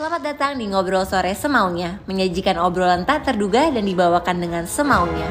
[0.00, 5.28] Selamat datang di Ngobrol Sore Semaunya, menyajikan obrolan tak terduga dan dibawakan dengan semaunya.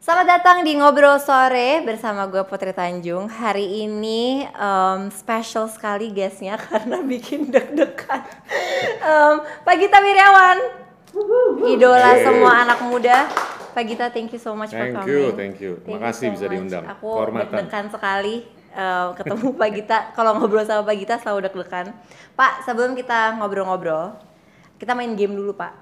[0.00, 3.28] Selamat datang di Ngobrol Sore bersama gue Putri Tanjung.
[3.28, 8.24] Hari ini um, special sekali guestnya karena bikin deg-degan.
[9.04, 10.58] Um, Pak Gita Wiryawan,
[11.76, 13.28] idola semua anak muda.
[13.74, 15.38] Pak Gita, thank you so much Thank for you, coming.
[15.38, 15.72] thank you.
[15.84, 16.52] Thank Makasih so bisa much.
[16.56, 16.84] diundang.
[16.88, 18.34] Aku deg-degan sekali
[18.74, 19.98] uh, ketemu Pak Gita.
[20.14, 21.86] Kalau ngobrol sama Pak Gita selalu deg-degan.
[22.34, 24.18] Pak, sebelum kita ngobrol-ngobrol,
[24.78, 25.72] kita main game dulu Pak.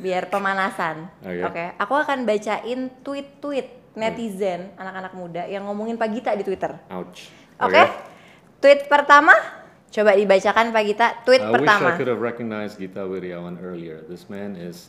[0.00, 1.06] Biar pemanasan.
[1.22, 1.42] Oke.
[1.46, 1.64] Oke.
[1.78, 6.72] Aku akan bacain tweet-tweet netizen anak-anak muda yang ngomongin Pak Gita di Twitter.
[6.88, 7.28] Ouch.
[7.60, 7.82] Oke?
[8.62, 9.34] Tweet pertama,
[9.90, 11.08] coba dibacakan Pak Gita.
[11.26, 11.88] Tweet I wish pertama.
[11.92, 14.00] I could have recognized Gita Wiryawan earlier.
[14.08, 14.88] This man is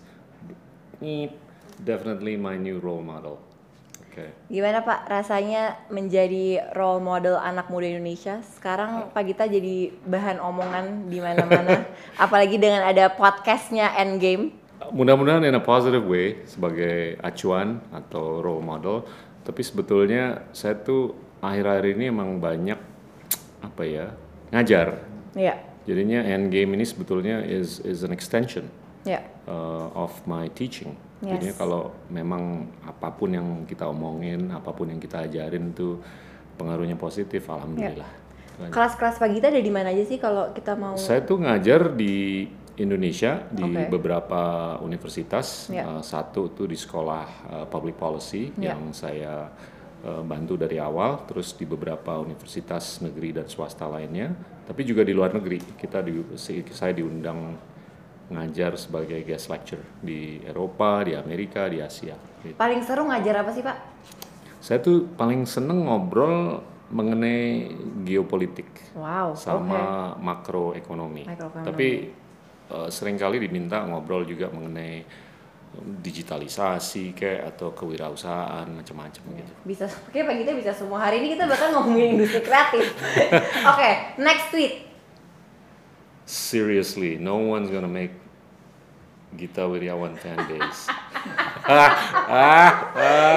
[1.86, 3.40] definitely my new role model.
[4.14, 4.30] Okay.
[4.46, 8.46] Gimana Pak rasanya menjadi role model anak muda Indonesia?
[8.46, 11.82] Sekarang Pak Gita jadi bahan omongan di mana-mana,
[12.24, 14.54] apalagi dengan ada podcastnya Endgame.
[14.94, 19.10] Mudah-mudahan in a positive way sebagai acuan atau role model.
[19.41, 22.77] Tapi sebetulnya saya tuh akhir-akhir ini emang banyak
[23.66, 24.13] apa ya
[24.54, 25.02] ngajar.
[25.34, 28.72] Ya, Jadinya endgame ini sebetulnya is is an extension
[29.04, 29.20] ya,
[29.50, 30.96] uh, of my teaching.
[31.24, 31.40] Yes.
[31.40, 35.96] Jadinya kalau memang apa pun yang kita omongin, apa pun yang kita ajarin itu
[36.60, 38.12] pengaruhnya positif, alhamdulillah.
[38.60, 38.70] Aja.
[38.70, 40.94] Kelas-kelas Pak Gita ada di mana aja sih kalau kita mau?
[40.99, 42.46] Saya tuh ngajar di
[42.77, 43.90] Indonesia di Oke.
[43.90, 45.71] beberapa universitas.
[45.71, 45.88] Ya.
[45.88, 48.76] Uh, satu tuh di sekolah uh, public policy Ya.
[48.76, 49.49] yang saya
[50.05, 54.35] uh, bantu dari awal, terus di beberapa universitas negeri dan swasta lainnya.
[54.68, 57.73] Tapi juga di luar negeri kita di, saya diundang
[58.32, 62.16] ngajar sebagai guest lecture di Eropa, di Amerika, di Asia.
[62.43, 62.55] gitu.
[62.55, 63.77] Paling seru ngajar apa sih Pak?
[64.63, 66.63] Saya tuh paling seneng ngobrol
[66.94, 67.74] mengenai
[68.06, 71.25] geopolitik Wow, sama makroekonomi.
[71.25, 71.66] Makroekonomi.
[71.66, 71.88] Tapi
[72.69, 75.03] eh, sering kali diminta ngobrol juga mengenai
[75.73, 79.53] digitalisasi kayak atau kewirausahaan macam-macam gitu.
[79.66, 81.01] Bisa, Pak Gita bisa semua.
[81.01, 82.94] Hari ini kita bahkan ngomongin industri kreatif.
[83.73, 83.90] Oke,
[84.22, 84.92] next tweet.
[86.23, 88.16] Seriously, no one's gonna make
[89.34, 90.88] Gita Wiryawan fan base.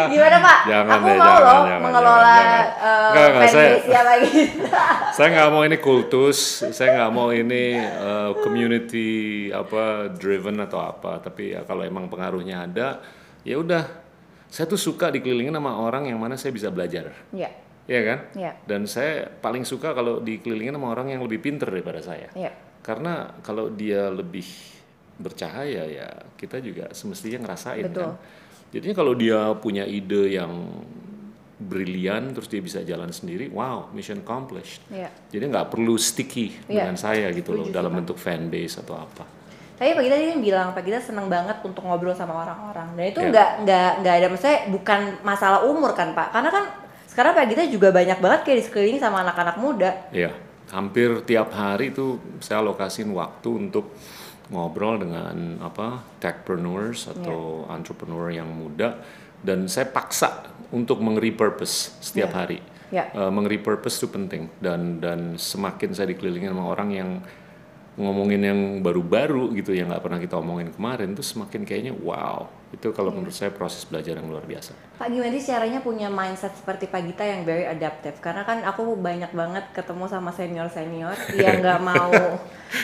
[0.06, 0.58] Gimana Pak?
[0.66, 2.66] Jangan Aku deh, mau jangan, loh jangan, mengelola jangan, jangan.
[2.66, 3.72] eh, Enggak, enggak, saya-
[4.20, 4.84] Gita.
[5.16, 6.38] saya nggak mau ini kultus,
[6.68, 9.10] saya nggak mau ini uh, community
[9.48, 9.82] apa
[10.12, 11.18] driven atau apa.
[11.18, 13.00] Tapi ya kalau emang pengaruhnya ada,
[13.40, 13.84] ya udah.
[14.46, 17.50] Saya tuh suka dikelilingin sama orang yang mana saya bisa belajar, Iya,
[17.84, 18.18] Iya kan?
[18.32, 22.30] iya, Dan saya paling suka kalau dikelilingin sama orang yang lebih pinter daripada saya.
[22.32, 22.54] iya.
[22.86, 24.46] Karena kalau dia lebih
[25.18, 26.08] bercahaya ya
[26.38, 28.14] kita juga semestinya ngerasain Betul.
[28.14, 28.14] kan.
[28.70, 30.52] Jadinya kalau dia punya ide yang
[31.56, 34.84] brilian terus dia bisa jalan sendiri, wow, mission accomplished.
[34.92, 35.08] Iya.
[35.32, 36.84] Jadi nggak perlu sticky Iya.
[36.84, 39.24] dengan saya gitu loh dalam bentuk fanbase atau apa.
[39.76, 42.92] Tapi Pak Gita tadi kan bilang Pak Gita seneng banget untuk ngobrol sama orang-orang.
[42.96, 43.28] Dan itu Iya.
[43.32, 46.28] nggak nggak nggak ada maksudnya bukan masalah umur kan Pak.
[46.32, 46.64] Karena kan
[47.08, 49.90] sekarang Pak Gita juga banyak banget kayak di sekeliling sama anak-anak muda.
[50.12, 50.32] Iya,
[50.70, 53.94] hampir tiap hari itu saya alokasin waktu untuk
[54.50, 58.98] ngobrol dengan apa techpreneurs atau entrepreneur yang muda
[59.42, 62.38] dan saya paksa untuk meng-repurpose setiap Iya.
[62.38, 62.58] hari.
[62.94, 63.10] Ya.
[63.10, 67.10] Eh, meng-repurpose itu penting dan dan semakin saya dikelilingi sama orang yang
[67.96, 72.90] ngomongin yang baru-baru gitu yang nggak pernah kita omongin kemarin itu semakin kayaknya wow itu
[72.90, 73.16] kalau Iya.
[73.16, 74.74] menurut saya proses belajar yang luar biasa.
[74.98, 78.18] Pak gimana sih caranya punya mindset seperti Pak Gita yang very adaptive?
[78.18, 82.10] Karena kan aku banyak banget ketemu sama senior-senior yang nggak mau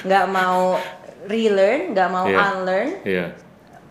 [0.03, 0.79] nggak mau
[1.25, 2.39] relearn, nggak mau Iya.
[2.53, 2.91] unlearn.
[3.03, 3.27] Iya.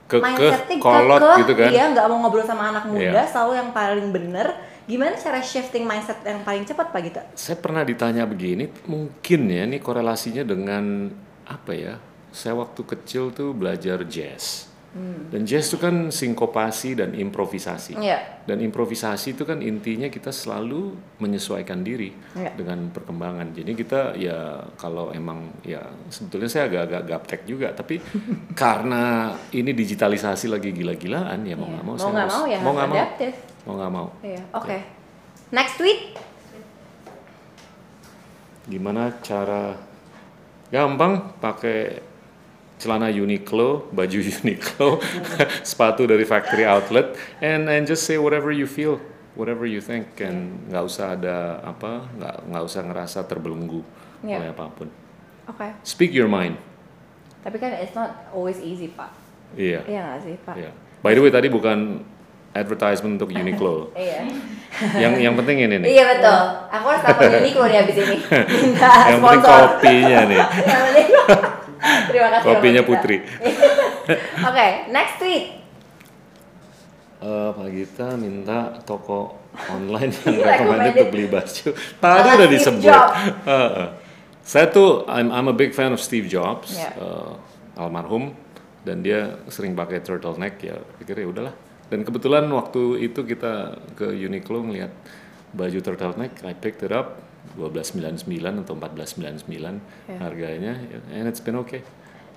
[0.07, 1.69] Ke ke Mindsetnya kolot kekeh, gitu kan.
[1.69, 3.23] Dia nggak mau ngobrol sama anak muda, Iya.
[3.28, 4.47] selalu yang paling bener.
[4.81, 7.22] Gimana cara shifting mindset yang paling cepat Pak Gita?
[7.31, 11.08] Saya pernah ditanya begini, mungkin ya ini korelasinya dengan
[11.46, 11.96] apa ya?
[12.31, 14.70] Saya waktu kecil tuh belajar jazz.
[15.31, 17.96] Dan jazz itu kan sinkopasi dan improvisasi.
[17.96, 18.44] Iya.
[18.44, 22.52] Dan improvisasi itu kan intinya kita selalu menyesuaikan diri Iya.
[22.53, 23.55] dengan perkembangan.
[23.55, 24.40] Jadi kita ya
[24.76, 28.03] kalau emang ya sebetulnya saya agak-agak gaptek juga, tapi
[28.53, 32.59] karena ini digitalisasi lagi gila-gilaan ya mau nggak mau, Mau saya nggak harus- mau ya
[32.59, 33.34] mau nggak mau, adaptif.
[33.64, 34.08] mau nggak mau.
[34.20, 34.78] Iya, oke.
[35.52, 35.99] Next tweet.
[38.67, 39.73] Gimana cara
[40.67, 42.10] gampang pakai
[42.81, 44.97] celana Uniqlo, baju Uniqlo,
[45.61, 48.97] sepatu dari factory outlet, and and just say whatever you feel,
[49.37, 53.85] whatever you think, and nggak usah ada apa, nggak nggak usah ngerasa terbelenggu
[54.22, 54.37] Iya.
[54.37, 54.89] oleh apa pun.
[55.45, 55.78] Oke.
[55.81, 56.57] Speak your mind.
[57.41, 59.09] Tapi kan it's not always easy, Pak.
[59.53, 59.81] Iya.
[59.85, 60.55] Iya nggak sih, Pak?
[60.57, 60.72] Iya.
[61.01, 62.01] By the way tadi bukan
[62.53, 63.89] advertisement untuk Uniqlo.
[63.97, 64.25] Iya.
[64.97, 65.89] yang yang penting ini nih.
[65.93, 66.39] Iya betul.
[66.69, 68.17] Aku harus telepon Uniqlo nih abis ini.
[68.49, 70.41] Minta yang penting kopinya nih.
[70.41, 71.09] Yang penting-
[71.81, 72.45] Terima kasih.
[72.45, 73.17] Kopinya Putri.
[74.49, 75.45] Oke, next tweet.
[77.22, 79.37] Eh, Pak Gita minta toko
[79.69, 80.93] online yang Recommended.
[80.97, 81.67] untuk beli baju.
[82.01, 82.89] Tadi udah disebut.
[83.45, 83.85] Eh.
[84.41, 86.97] Saya tuh I'm I'm a big fan of Steve Jobs, Yeah.
[86.97, 87.31] eh,
[87.78, 88.34] almarhum,
[88.81, 90.81] dan dia sering pakai turtleneck ya.
[90.97, 91.53] Pikir ya udahlah.
[91.93, 94.89] Dan kebetulan waktu itu kita ke Uniqlo ngeliat
[95.53, 97.22] baju turtleneck, I picked it up
[97.57, 100.73] 12.99 atau 14.99 harganya,
[101.11, 101.83] and it's been okay.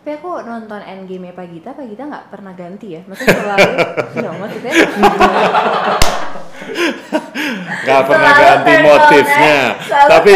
[0.05, 3.01] Tapi aku nonton Endgame Pak Gita, Pak Gita nggak pernah ganti ya?
[3.09, 3.71] Maksudnya selalu,
[4.25, 4.73] no, maksudnya
[7.85, 10.33] nggak pernah ganti motifnya selalu tapi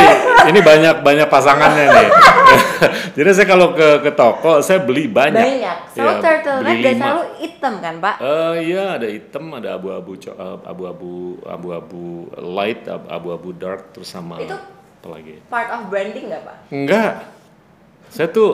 [0.49, 2.09] ini banyak banyak pasangannya nih
[3.17, 5.77] jadi saya kalau ke ke toko saya beli banyak banyak.
[5.91, 8.15] Selalu Ya, turtleneck beli dan selalu hitam kan Pak?
[8.19, 10.33] Eh, iya ada hitam ada abu-abu eh,
[10.65, 11.13] abu-abu
[11.45, 12.03] abu-abu
[12.39, 16.57] light ab- abu-abu dark terus sama Itu- apa lagi Part of branding nggak Pak?
[16.71, 17.13] enggak
[18.09, 18.51] saya tuh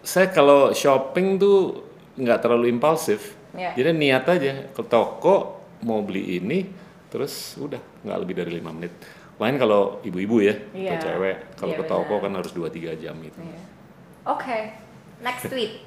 [0.00, 3.70] saya kalau shopping tuh nggak terlalu impulsif Iya.
[3.74, 6.66] jadi niat aja ke toko mau beli ini
[7.06, 8.90] terus udah nggak lebih dari lima menit
[9.44, 10.90] lain kalau ibu-ibu ya Iya.
[10.90, 13.60] atau cewek kalau Iya, ke toko kan harus 2-3 jam gitu Iya.
[14.24, 14.58] Oke,
[15.20, 15.84] next tweet.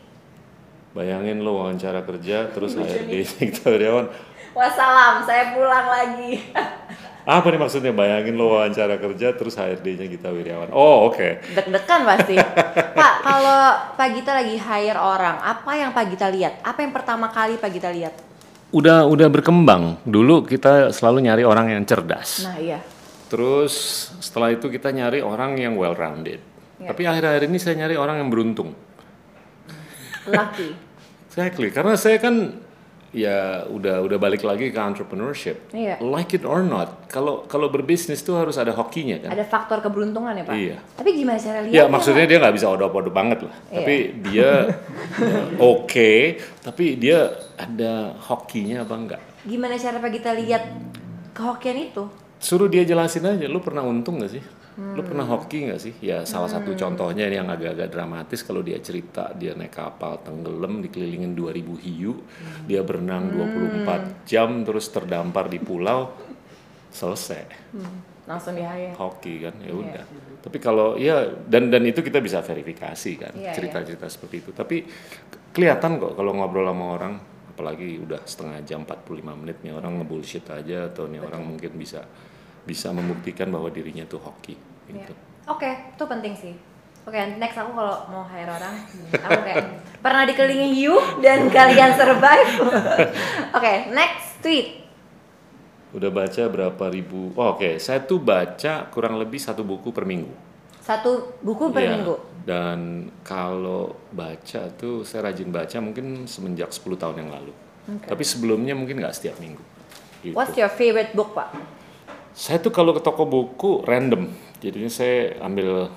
[0.94, 3.22] bayangin lo wawancara kerja terus HRD
[3.64, 4.10] Wirjawan
[4.52, 6.42] Wassalam, saya pulang lagi.
[7.24, 12.34] apa nih maksudnya bayangin lo wawancara kerja terus HRD-nya Gita Wirjawan oh oke Deg-degan pasti.
[12.98, 13.62] Pak, kalau
[13.94, 16.64] Pak Gita lagi hire orang, apa yang Pak Gita lihat?
[16.64, 18.16] Apa yang pertama kali Pak Gita lihat?
[18.68, 22.80] udah udah berkembang dulu kita selalu nyari orang yang cerdas Nah iya.
[23.28, 23.74] Terus
[24.24, 26.40] setelah itu kita nyari orang yang well rounded.
[26.80, 26.94] Ya.
[26.94, 28.72] Tapi akhir-akhir ini saya nyari orang yang beruntung.
[30.28, 30.76] Lucky.
[31.28, 32.66] Exactly, karena saya kan
[33.16, 35.72] ya udah udah balik lagi ke entrepreneurship.
[35.72, 35.98] Iya.
[36.04, 39.30] Like it or not, kalau kalau berbisnis tuh harus ada hokinya kan.
[39.34, 40.54] Ada faktor keberuntungan ya Pak?
[40.54, 40.78] Iya.
[40.98, 41.74] Tapi gimana cara lihat?
[41.74, 43.56] Ya maksudnya dia nggak bisa odop-odop banget lah.
[43.72, 43.78] Iya.
[43.80, 43.96] Tapi
[44.28, 44.52] dia ya,
[45.74, 46.14] oke,
[46.62, 47.20] tapi dia
[47.56, 49.22] ada hokinya apa enggak?
[49.48, 50.64] Gimana cara Pak Gita lihat
[51.32, 52.06] kehokian itu?
[52.38, 54.44] Suruh dia jelasin aja, lu pernah untung gak sih?
[54.78, 55.02] Lu Hmm.
[55.04, 55.94] pernah hoki gak sih?
[56.00, 60.80] Ya salah satu contohnya ini yang agak-agak dramatis kalau dia cerita dia naik kapal tenggelam
[60.80, 62.70] dikelilingin 2000 hiu, Hmm.
[62.70, 66.14] dia berenang 24 jam terus terdampar di pulau,
[66.88, 67.74] selesai.
[67.74, 68.94] Hmm, langsung di hire.
[68.94, 70.06] Hoki kan, ya udah.
[70.38, 74.52] Tapi kalau ya dan dan itu kita bisa verifikasi kan Iya, cerita-cerita seperti itu.
[74.54, 74.86] Tapi
[75.28, 77.14] ke- kelihatan kok kalau ngobrol sama orang
[77.50, 82.06] apalagi udah setengah jam 45 menit nih orang ngebullshit aja atau nih orang mungkin bisa
[82.68, 85.08] bisa membuktikan bahwa dirinya tuh hoki Iya.
[85.08, 85.14] gitu.
[85.48, 86.54] Oke, itu penting sih.
[87.02, 88.84] Oke, next aku kalau mau hire orang,
[89.16, 89.64] aku kayak
[89.98, 92.52] pernah dikelilingi hiu dan kalian survive.
[93.56, 94.84] Oke, next tweet.
[95.96, 97.32] Udah baca berapa ribu?
[97.34, 100.28] Oh, Oke, saya tuh baca kurang lebih satu buku per minggu.
[100.84, 102.16] Satu buku per Iya, minggu.
[102.44, 102.80] Dan
[103.24, 107.52] kalau baca tuh saya rajin baca mungkin semenjak 10 tahun yang lalu.
[108.04, 109.64] Tapi sebelumnya mungkin nggak setiap minggu.
[110.20, 110.36] Gitu.
[110.36, 111.56] What's your favorite book, Pak?
[112.38, 114.30] Saya tuh kalau ke toko buku random,
[114.62, 115.90] jadinya saya ambil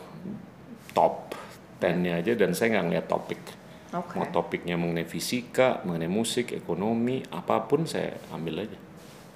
[0.96, 1.36] top
[1.84, 3.40] 10-nya aja dan saya nggak ngeliat topik.
[3.92, 4.16] Oke.
[4.16, 8.78] Mau topiknya mengenai fisika, mengenai musik, ekonomi, apa pun saya ambil aja.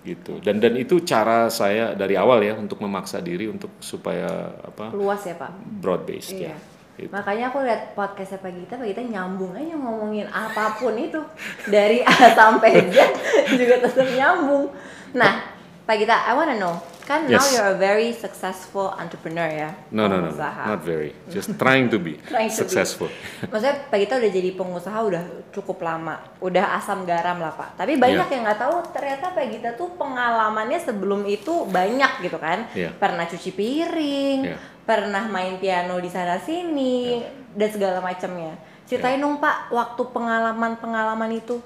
[0.00, 0.40] Gitu.
[0.40, 5.24] Dan dan itu cara saya dari awal ya untuk memaksa diri untuk supaya apa Luas
[5.24, 5.80] ya, Pak.
[5.80, 6.52] broad based Iya.
[6.52, 6.56] ya.
[6.94, 7.10] Gitu.
[7.10, 11.20] Makanya aku lihat podcastnya Pak Gita, Pak Gita nyambung aja ngomongin apa pun itu
[11.66, 12.96] dari A sampai Z
[13.60, 14.70] juga tetap nyambung.
[15.18, 15.52] Nah,
[15.84, 17.52] Pak Gita, I wanna know, kan now Yes.
[17.52, 21.12] you're a very successful entrepreneur ya, No no no, not very.
[21.32, 22.60] Just trying to be Trying to be.
[22.64, 23.12] successful.
[23.52, 27.76] Maksudnya Pak Gita udah jadi pengusaha udah cukup lama, udah asam garam lah Pak.
[27.76, 28.32] Tapi banyak Iya.
[28.32, 32.64] yang nggak tahu ternyata Pak Gita tuh pengalamannya sebelum itu banyak gitu kan.
[32.72, 32.96] Iya.
[32.96, 34.56] Pernah cuci piring, Iya.
[34.82, 37.20] pernah main piano di sana sini
[37.52, 38.56] dan segala macamnya.
[38.84, 39.24] Ceritain Iya.
[39.24, 41.60] dong Pak waktu pengalaman-pengalaman itu.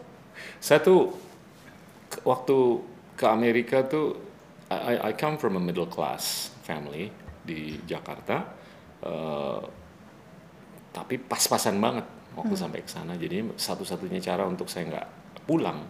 [0.59, 1.15] Saya tuh
[2.23, 2.57] waktu
[3.15, 4.15] ke Amerika tuh
[4.69, 7.09] I, I- come from a middle class family
[7.41, 8.45] di Jakarta,
[9.01, 9.61] eh,
[10.93, 12.05] tapi pas-pasan banget
[12.37, 13.17] waktu sampai ke sana.
[13.17, 15.09] Jadi satu-satunya cara untuk saya nggak
[15.49, 15.81] pulang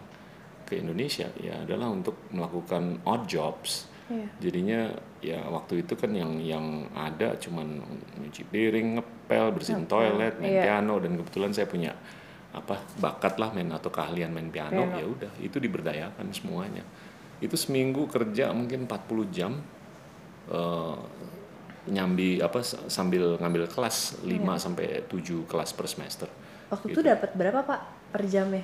[0.63, 3.89] ke Indonesia ya adalah untuk melakukan odd jobs.
[4.09, 4.25] Iya.
[4.41, 4.81] Jadinya
[5.19, 7.83] ya waktu itu kan yang yang ada cuman
[8.17, 10.63] nyuci piring, ngepel, bersihin toilet, main Iya.
[10.65, 11.91] piano dan kebetulan saya punya
[12.49, 14.97] apa bakat lah main atau keahlian main piano, Piano.
[14.97, 16.81] ya udah itu diberdayakan semuanya.
[17.39, 19.51] Itu seminggu kerja mungkin 40 jam
[20.51, 20.97] eh,
[21.89, 24.29] nyambi apa sambil ngambil kelas 5
[24.59, 26.29] sampai 7 kelas per semester.
[26.69, 27.01] Waktu Gitu.
[27.01, 27.81] itu dapat berapa Pak
[28.13, 28.61] per jamnya?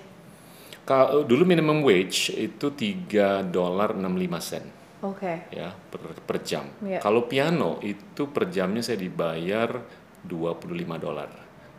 [0.85, 4.65] Kalau dulu minimum wage itu 3 dolar 65 sen
[5.01, 5.49] Oke.
[5.49, 6.69] ya per, per jam.
[6.85, 7.01] Iya.
[7.01, 9.81] Kalau piano itu per jamnya saya dibayar
[10.21, 11.29] 25 dolar.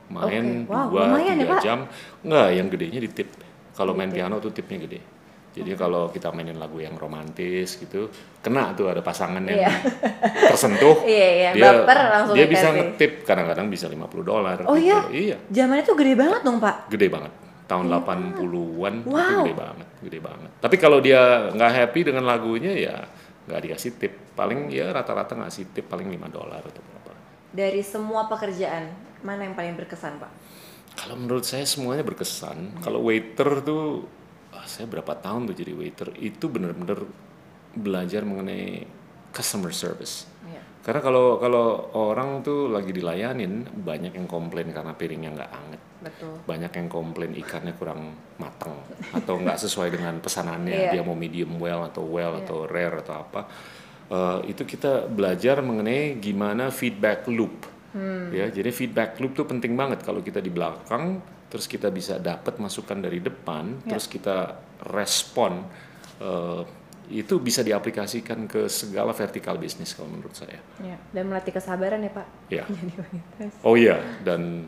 [0.06, 0.70] Main Oke.
[0.70, 1.62] Wow, dua lumayan ya, tiga Pak.
[1.62, 1.78] jam.
[2.26, 3.28] Enggak, yang gedenya di tip.
[3.74, 4.98] Kalau main piano tuh tipnya gede.
[5.56, 9.72] Jadi kalau kita mainin lagu yang romantis gitu, kena tuh ada pasangan yang Iya.
[10.52, 11.00] tersentuh.
[11.02, 14.60] Iya, iya, Dia, baper langsung dia bisa ngetip kadang-kadang bisa 50 dolar.
[14.68, 14.84] Oh gitu.
[14.84, 14.98] iya?
[15.08, 16.92] Iya, Zamannya tuh gede banget dong, Pak.
[16.92, 17.32] gede banget.
[17.66, 18.20] Tahun 80-an
[19.02, 19.42] itu Wow.
[19.42, 20.50] gede banget, gede banget.
[20.60, 22.96] Tapi kalau dia nggak happy dengan lagunya ya
[23.48, 24.12] nggak dikasih tip.
[24.36, 27.10] Paling ya rata-rata ngasih tip paling 5 dolar atau berapa.
[27.50, 28.92] Dari semua pekerjaan,
[29.24, 30.30] mana yang paling berkesan, Pak?
[30.94, 32.78] Kalau menurut saya semuanya berkesan.
[32.80, 34.04] Kalau waiter tuh,
[34.66, 37.06] saya berapa tahun tuh jadi waiter, itu bener-bener
[37.72, 38.84] belajar mengenai
[39.32, 40.26] customer service.
[40.46, 40.62] Iya.
[40.84, 45.82] Karena kalau kalau orang tuh lagi dilayanin, banyak yang komplain karena piringnya nggak anget.
[46.06, 46.34] Betul.
[46.46, 48.76] Banyak yang komplain ikannya kurang matang
[49.10, 50.90] atau nggak sesuai dengan pesanannya.
[50.90, 50.90] Iya.
[50.98, 53.42] Dia mau medium well atau well atau rare atau apa.
[54.06, 57.74] Eh, itu kita belajar mengenai gimana feedback loop.
[58.28, 62.58] Ya, jadi feedback loop tuh penting banget kalau kita di belakang, terus kita bisa dapat
[62.58, 63.94] masukan dari depan, Ya.
[63.94, 65.62] terus kita respon.
[66.16, 66.62] eh,
[67.06, 70.56] itu bisa diaplikasikan ke segala vertikal bisnis kalau menurut saya.
[70.80, 70.96] Iya.
[71.12, 72.26] Dan melatih kesabaran ya, Pak.
[72.48, 72.64] Ya.
[73.68, 74.64] Oh iya, dan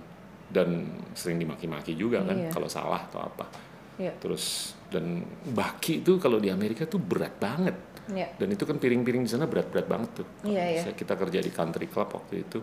[0.46, 2.52] dan sering dimaki-maki juga kan Iya.
[2.52, 3.48] kalau salah atau apa.
[3.96, 4.12] Iya.
[4.20, 7.74] Terus dan baki itu kalau di Amerika tuh berat banget.
[8.08, 8.28] Iya.
[8.36, 10.28] Dan itu kan piring-piring di sana berat-berat banget tuh.
[10.44, 10.80] Iya, iya.
[10.84, 12.60] Saya- Kita kerja di country club waktu itu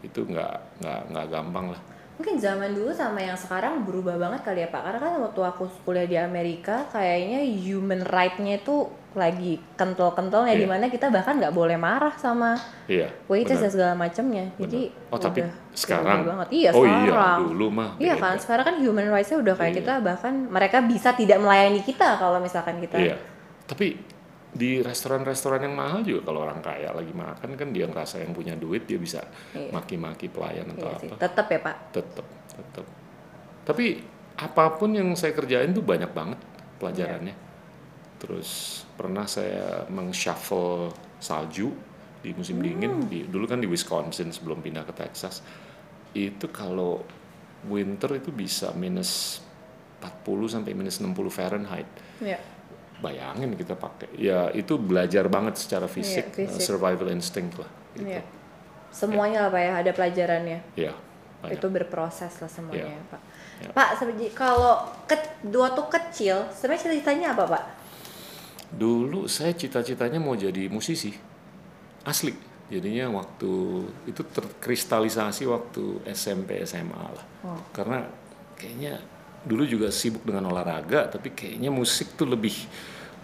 [0.00, 1.80] itu nggak nggak nggak gampang lah.
[2.16, 4.82] Mungkin zaman dulu sama yang sekarang berubah banget kali ya Pak.
[4.82, 10.60] Karena kan waktu aku kuliah di Amerika kayaknya human right-nya itu lagi kental-kentalnya Iya.
[10.60, 13.08] di mana kita bahkan nggak boleh marah sama Iya.
[13.26, 14.48] waiters dan segala macamnya.
[14.56, 15.40] Jadi Oh tapi
[15.72, 16.24] sekarang.
[16.24, 16.48] banget.
[16.52, 17.38] Iya oh sekarang.
[17.38, 17.90] iya dulu mah.
[17.96, 19.78] Iya kan, sekarang kan human rights-nya udah kayak Iya.
[19.80, 23.16] kita bahkan mereka bisa tidak melayani kita kalau misalkan kita Iya.
[23.66, 24.15] Tapi
[24.56, 28.56] di restoran-restoran yang mahal juga kalau orang kaya lagi makan kan dia ngerasa yang punya
[28.56, 29.20] duit dia bisa
[29.52, 29.68] Iya.
[29.70, 31.08] maki-maki pelayan atau Iya sih.
[31.08, 31.16] apa.
[31.20, 31.76] Tetap ya Pak.
[31.92, 32.86] tetap tetap
[33.62, 33.86] tapi
[34.34, 36.40] apa pun yang saya kerjain tuh banyak banget
[36.76, 37.36] pelajarannya
[38.16, 38.48] terus
[38.94, 41.68] pernah saya mengshuffle salju
[42.18, 45.44] di musim dingin di, dulu kan di Wisconsin sebelum pindah ke Texas
[46.12, 47.04] itu kalau
[47.66, 49.42] winter itu bisa minus
[49.98, 52.40] 40 sampai minus 60 Fahrenheit Iya.
[53.02, 56.60] Bayangin kita pakai ya itu belajar banget secara fisik, Iya, fisik.
[56.60, 58.08] uh, survival instinct lah gitu.
[58.08, 58.22] Iya.
[58.88, 60.58] Semuanya lah Pak ya, ada pelajarannya.
[60.78, 60.92] ya
[61.36, 61.60] banyak.
[61.60, 63.10] itu berproses lah semuanya Iya.
[63.12, 63.20] pak
[63.60, 63.70] Iya.
[63.76, 63.88] pak
[64.32, 65.16] kalau ke,
[65.52, 67.64] waktu kecil sebenarnya cita-citanya apa pak
[68.66, 71.14] Dulu saya cita-citanya mau jadi musisi.
[72.02, 72.34] Asli.
[72.66, 73.52] Jadinya waktu
[74.10, 77.24] itu terkristalisasi waktu SMP SMA lah.
[77.46, 77.54] Oh.
[77.70, 78.02] Karena
[78.58, 78.98] kayaknya
[79.46, 82.54] dulu juga sibuk dengan olahraga tapi kayaknya musik tuh lebih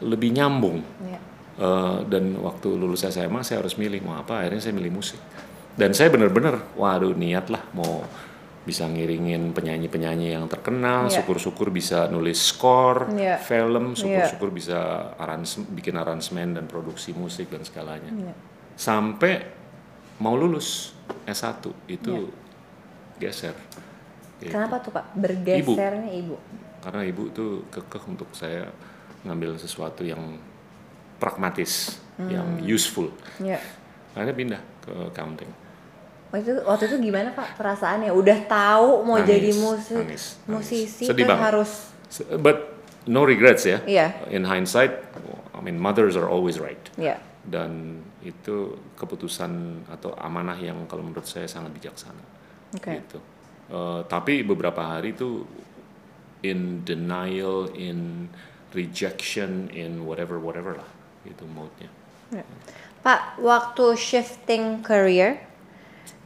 [0.02, 0.80] lebih nyambung.
[1.02, 1.20] Iya.
[1.52, 5.20] Eh, dan waktu lulus SMA saya harus milih mau apa akhirnya saya milih musik.
[5.76, 8.04] Dan saya benar-benar waduh niat lah mau
[8.62, 11.18] bisa ngiringin penyanyi-penyanyi yang terkenal, Iya.
[11.20, 13.42] syukur-syukur bisa nulis skor, Iya.
[13.42, 18.14] film, syukur-syukur bisa arans bikin aransemen dan produksi musik dan segalanya.
[18.14, 18.34] Iya.
[18.78, 19.42] Sampai
[20.22, 20.94] mau lulus
[21.26, 22.30] S1 itu
[23.18, 23.54] geser.
[24.42, 24.52] Gitu.
[24.52, 26.34] kenapa tuh pak bergesernya ibu,
[26.82, 28.66] Karena ibu tuh kekeh untuk saya
[29.22, 30.18] ngambil sesuatu yang
[31.22, 33.14] pragmatis, yang useful.
[33.38, 33.62] Iya.
[34.12, 35.50] Akhirnya pindah ke accounting.
[36.32, 40.48] waktu itu waktu itu gimana pak perasaannya udah tahu mau Nangis, jadi musik nangis, nangis.
[40.48, 41.44] musisi Sedih kan banget.
[41.44, 41.70] harus
[42.40, 42.72] But
[43.04, 43.84] no regrets ya.
[43.84, 44.16] Iya.
[44.32, 44.96] In hindsight,
[45.52, 46.80] I mean mothers are always right.
[46.96, 52.22] ya Dan itu keputusan atau amanah yang kalau menurut saya sangat bijaksana.
[52.72, 53.18] oke Gitu.
[53.70, 55.46] Eh, tapi beberapa hari itu
[56.42, 58.26] in denial, in
[58.74, 60.90] rejection, in whatever whatever lah.
[61.22, 61.86] Itu mode-nya.
[62.34, 62.44] Ya.
[63.02, 65.38] Pak, waktu shifting career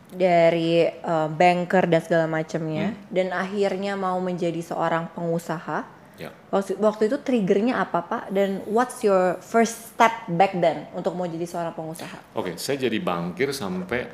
[0.06, 2.98] dari uh, banker dan segala macamnya, Hmm.
[3.10, 5.82] dan akhirnya mau menjadi seorang pengusaha,
[6.16, 6.30] Ya.
[6.48, 8.22] waktu, waktu itu triggernya apa Pak?
[8.30, 12.16] Dan what's your first step back then untuk mau jadi seorang pengusaha?
[12.38, 14.08] Oke, saya jadi bankir sampai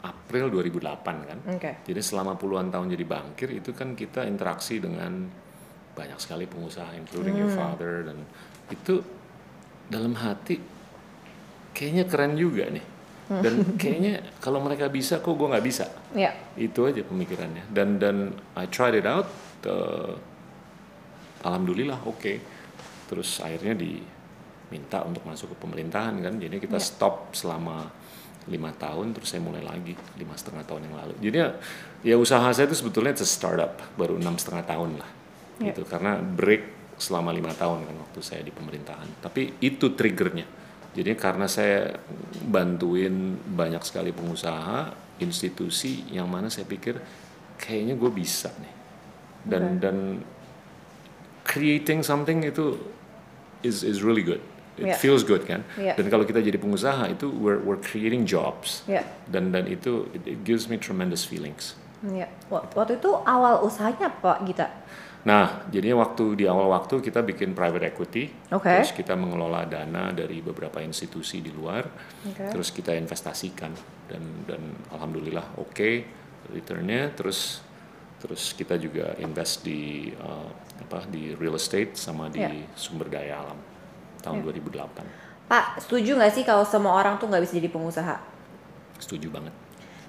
[0.00, 1.38] April 2008 kan.
[1.52, 1.70] Oke.
[1.84, 5.28] Jadi selama puluhan tahun jadi bankir itu kan kita interaksi dengan
[5.92, 8.16] banyak sekali pengusaha, including your father dan
[8.70, 9.04] itu
[9.90, 10.56] dalam hati
[11.70, 12.84] kayaknya keren juga nih.
[13.30, 15.86] Dan kayaknya kalau mereka bisa, kok gue nggak bisa.
[16.16, 17.68] Ya, Itu aja pemikirannya.
[17.70, 18.16] Dan dan
[18.56, 19.28] I tried it out.
[19.68, 20.16] uh,
[21.44, 22.32] alhamdulillah oke.
[23.06, 26.34] Terus akhirnya diminta untuk masuk ke pemerintahan kan.
[26.38, 26.82] Jadi kita Ya.
[26.82, 27.90] stop selama
[28.48, 29.12] lima tahun.
[29.12, 31.14] Terus saya mulai lagi lima setengah tahun yang lalu.
[31.20, 31.48] Jadi ya,
[32.06, 35.10] ya usaha saya itu sebetulnya it's a startup baru enam setengah tahun lah.
[35.60, 35.76] Ya.
[35.76, 40.48] gitu karena break selama lima tahun kan waktu saya di pemerintahan tapi itu triggernya
[40.96, 42.00] jadi karena saya
[42.48, 46.96] bantuin banyak sekali pengusaha institusi yang mana saya pikir
[47.60, 48.74] kayaknya gue bisa nih
[49.44, 49.96] dan dan
[51.44, 52.80] creating something itu
[53.60, 54.40] is is really good
[54.78, 54.94] it Ya.
[54.94, 55.94] feels good kan Ya.
[55.98, 59.02] dan kalau kita jadi pengusaha itu we're we're creating jobs Ya.
[59.26, 61.74] dan dan itu it, it gives me tremendous feelings.
[62.48, 64.72] Wa- Waktu itu awal usahanya apa Gita?
[65.20, 68.72] Nah, jadinya waktu di awal waktu kita bikin private equity, Oke.
[68.72, 71.84] terus kita mengelola dana dari beberapa institusi di luar,
[72.24, 72.48] Oke.
[72.48, 73.68] terus kita investasikan
[74.08, 75.90] dan dan alhamdulillah oke
[76.48, 77.60] returnnya, terus
[78.16, 80.48] terus kita juga invest di uh,
[80.80, 82.48] apa di real estate sama di Ya.
[82.72, 83.60] sumber daya alam
[84.20, 84.44] tahun Ya.
[84.46, 85.04] 2008.
[85.46, 88.16] Pak, setuju nggak sih kalau semua orang tuh nggak bisa jadi pengusaha?
[89.00, 89.50] Setuju banget.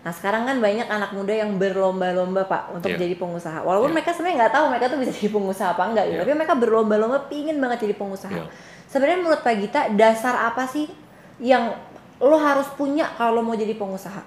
[0.02, 3.06] Nah sekarang kan banyak anak muda yang berlomba-lomba pak untuk Iya.
[3.06, 3.62] jadi pengusaha.
[3.62, 3.96] Walaupun Iya.
[3.96, 6.16] mereka sebenarnya nggak tahu mereka tuh bisa jadi pengusaha apa enggak gitu.
[6.16, 6.22] Iya.
[6.26, 8.34] Tapi mereka berlomba-lomba pingin banget jadi pengusaha.
[8.34, 8.46] Iya.
[8.86, 10.90] Sebenarnya menurut Pak Gita dasar apa sih
[11.38, 11.74] yang
[12.18, 14.22] lo harus punya kalau lo mau jadi pengusaha?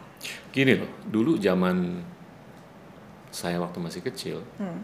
[0.51, 2.03] Gini loh, dulu zaman
[3.29, 4.79] saya waktu masih kecil, Hmm.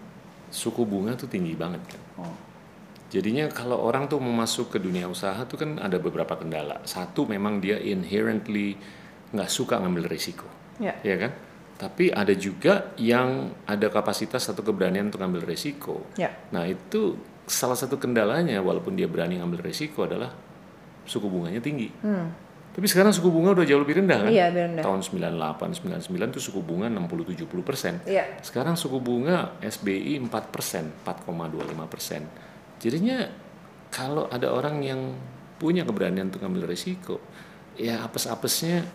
[0.50, 2.02] suku bunga tuh tinggi banget kan.
[2.18, 2.34] Oh.
[3.10, 6.78] Jadinya kalau orang tuh mau masuk ke dunia usaha tuh kan ada beberapa kendala.
[6.86, 8.78] Satu memang dia inherently
[9.34, 10.46] nggak suka ngambil risiko,
[10.78, 10.94] Ya.
[11.02, 11.34] ya kan?
[11.74, 16.06] Tapi ada juga yang ada kapasitas atau keberanian untuk ngambil risiko.
[16.14, 16.30] Ya.
[16.54, 17.18] Nah itu
[17.50, 20.30] salah satu kendalanya walaupun dia berani ngambil risiko adalah
[21.02, 21.90] suku bunganya tinggi.
[22.06, 22.30] Hmm.
[22.70, 24.30] Tapi sekarang suku bunga udah jauh lebih rendah kan?
[24.30, 24.84] Iya, lebih rendah.
[24.86, 27.98] Tahun 98, 99 tuh suku bunga 60-70 persen.
[28.06, 28.38] Iya.
[28.46, 32.22] Sekarang suku bunga SBI 4 persen, 4,25 persen.
[32.80, 33.28] Jadinya
[33.92, 35.00] kalau ada orang yang
[35.56, 37.20] punya keberanian untuk ngambil risiko,
[37.76, 38.88] ya apes-apesnya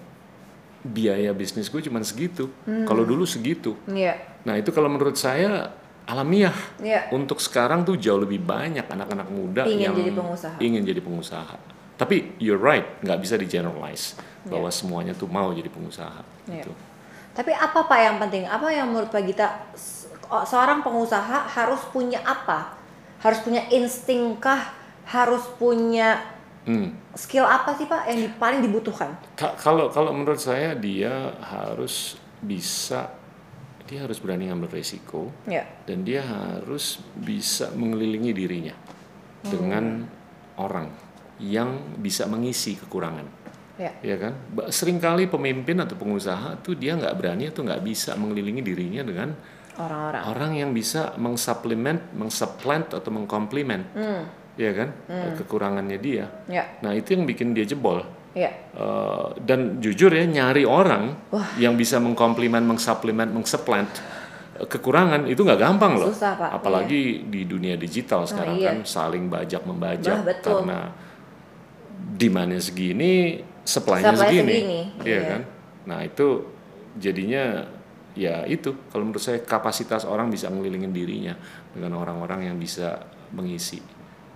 [0.81, 2.49] biaya bisnis gue cuma segitu.
[2.65, 2.85] Hmm.
[2.85, 3.73] Kalau dulu segitu.
[3.85, 4.17] Iya.
[4.45, 5.73] Nah itu kalau menurut saya
[6.05, 6.53] alamiah.
[6.77, 7.09] Iya.
[7.09, 10.57] Untuk sekarang tuh jauh lebih banyak anak-anak muda Ingin yang jadi pengusaha.
[10.61, 11.55] ingin jadi pengusaha.
[11.95, 14.13] Tapi you're right, nggak bisa di generalize
[14.45, 14.77] bahwa Iya.
[14.77, 16.21] semuanya tuh mau jadi pengusaha.
[16.45, 16.61] Iya.
[16.61, 16.71] Gitu.
[17.33, 18.43] Tapi apa pak yang penting?
[18.45, 20.07] Apa yang menurut Pak Gita se-
[20.45, 22.77] seorang pengusaha harus punya apa?
[23.25, 24.69] Harus punya insting kah?
[25.03, 26.21] Harus punya
[26.61, 26.93] Hmm.
[27.13, 29.13] skill apa sih pak yang paling dibutuhkan?
[29.33, 33.09] Ka- Kalau kalau menurut saya dia harus bisa
[33.85, 35.61] dia harus berani ngambil resiko Ya.
[35.85, 38.73] dan dia harus bisa mengelilingi dirinya
[39.43, 40.09] dengan
[40.57, 40.89] orang
[41.37, 43.25] yang bisa mengisi kekurangan.
[43.75, 43.91] Ya.
[44.01, 44.33] ya kan
[44.71, 49.35] sering kali pemimpin atau pengusaha tuh dia nggak berani atau nggak bisa mengelilingi dirinya dengan
[49.75, 50.23] Orang-orang.
[50.25, 54.23] orang yang bisa mengsuplement mengsupplant atau mengkomplement Hmm.
[54.55, 54.89] ya kan
[55.35, 56.63] kekurangannya dia Ya.
[56.79, 58.51] nah itu yang bikin dia jebol Ya.
[58.75, 61.15] Eh, dan jujur ya nyari orang
[61.55, 63.87] yang bisa mengkomplimen mengsuplement mengsupplant
[64.55, 66.49] eh, kekurangan itu nggak gampang loh Susah, Pak.
[66.51, 68.75] apalagi di dunia digital sekarang iya.
[68.75, 70.51] kan saling bajak membajak Bah, betul.
[70.67, 70.79] karena
[72.15, 75.21] demandnya segini supply-nya Supply segini, segini, iya iya.
[75.31, 75.41] kan
[75.85, 76.27] nah itu
[76.95, 77.65] jadinya
[78.15, 81.35] ya itu kalau menurut saya kapasitas orang bisa ngelilingin dirinya
[81.75, 83.83] dengan orang-orang yang bisa mengisi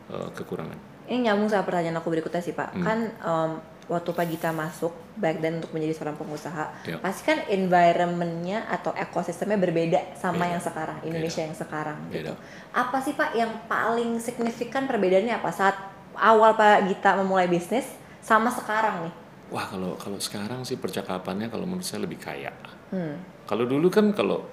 [0.07, 0.75] eh, kekurangan
[1.09, 2.69] Ini nyambung sama pertanyaan aku berikutnya sih Pak.
[2.77, 2.85] Hmm.
[2.85, 3.51] Kan em,
[3.89, 7.01] waktu Pak Gita masuk back then untuk menjadi seorang pengusaha, Ya.
[7.01, 10.53] pasti kan environmentnya atau ekosistemnya berbeda sama Beda.
[10.53, 12.29] yang sekarang, Indonesia yang sekarang gitu.
[12.29, 12.37] Beda.
[12.77, 15.73] Apa sih Pak yang paling signifikan perbedaannya apa saat
[16.13, 17.89] awal Pak Gita memulai bisnis
[18.21, 19.13] sama sekarang nih?
[19.49, 22.53] Wah kalau kalau sekarang sih percakapannya kalau menurut saya lebih kaya.
[22.93, 23.17] Hmm.
[23.49, 24.45] Kalau dulu kan kalau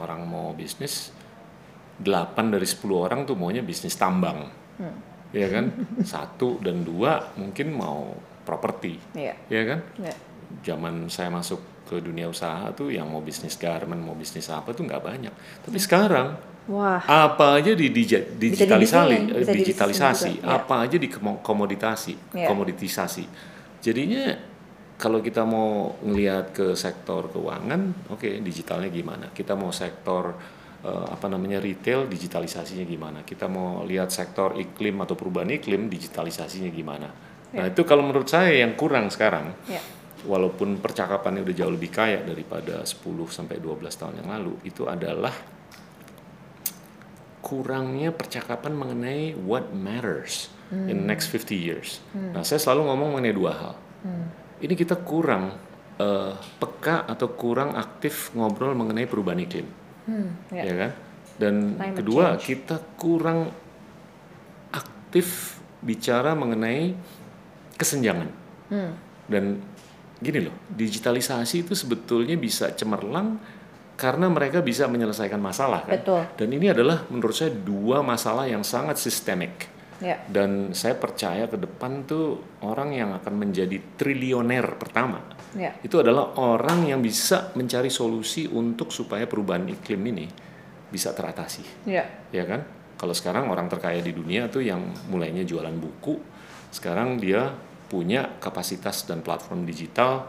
[0.00, 1.12] orang mau bisnis
[2.00, 4.48] 8 dari 10 orang tuh maunya bisnis tambang.
[4.80, 4.96] Hmm.
[5.28, 5.68] Ya kan?
[6.00, 8.16] Satu dan dua mungkin mau
[8.48, 8.96] properti.
[9.12, 9.36] Iya.
[9.52, 9.78] Ya kan?
[10.00, 10.14] Iya.
[10.64, 14.88] Zaman saya masuk ke dunia usaha tuh yang mau bisnis garment, mau bisnis apa tuh
[14.88, 15.34] nggak banyak.
[15.60, 15.84] Tapi Hmm.
[15.84, 16.26] sekarang
[16.68, 17.04] Wah.
[17.04, 20.56] apa aja di digi- digitalisasi, dibisnisin, bisa digitalisasi, dibisnisin juga, ya.
[20.56, 22.46] apa aja dikomoditasi, Ya.
[22.48, 23.24] komoditisasi.
[23.80, 24.24] Jadinya
[24.98, 29.30] kalau kita mau ngelihat ke sektor keuangan, oke digitalnya gimana?
[29.30, 30.34] Kita mau sektor
[30.82, 33.22] eh, apa namanya retail, digitalisasinya gimana?
[33.22, 37.08] Kita mau lihat sektor iklim atau perubahan iklim, digitalisasinya gimana?
[37.54, 39.80] Nah itu kalau menurut saya yang kurang sekarang Ya.
[40.26, 45.32] walaupun percakapannya udah jauh lebih kaya daripada 10 sampai 12 tahun yang lalu, itu adalah
[47.38, 52.02] kurangnya percakapan mengenai what matters in the next 50 years.
[52.12, 53.74] Nah, saya selalu ngomong mengenai dua hal.
[54.58, 55.54] Ini kita kurang
[55.98, 59.66] eh, peka atau kurang aktif ngobrol mengenai perubahan iklim,
[60.06, 60.30] Hmm.
[60.54, 60.62] Ya.
[60.64, 60.90] ya kan?
[61.38, 62.44] Dan Climate kedua, change.
[62.48, 63.50] kita kurang
[64.70, 66.94] aktif bicara mengenai
[67.74, 68.30] kesenjangan.
[68.70, 68.92] Hmm.
[69.28, 69.62] Dan
[70.18, 73.38] gini loh, digitalisasi itu sebetulnya bisa cemerlang
[73.94, 75.98] karena mereka bisa menyelesaikan masalah kan.
[75.98, 76.22] Betul.
[76.38, 79.66] Dan ini adalah menurut saya dua masalah yang sangat sistemik.
[79.98, 80.22] Ya.
[80.30, 85.18] Dan saya percaya ke depan tuh orang yang akan menjadi trilioner pertama
[85.58, 85.74] Ya.
[85.82, 90.26] itu adalah orang yang bisa mencari solusi untuk supaya perubahan iklim ini
[90.88, 92.06] bisa teratasi, Ya.
[92.30, 92.62] ya kan?
[92.94, 94.80] Kalau sekarang orang terkaya di dunia tuh yang
[95.10, 96.18] mulainya jualan buku,
[96.70, 97.50] sekarang dia
[97.88, 100.28] punya kapasitas dan platform digital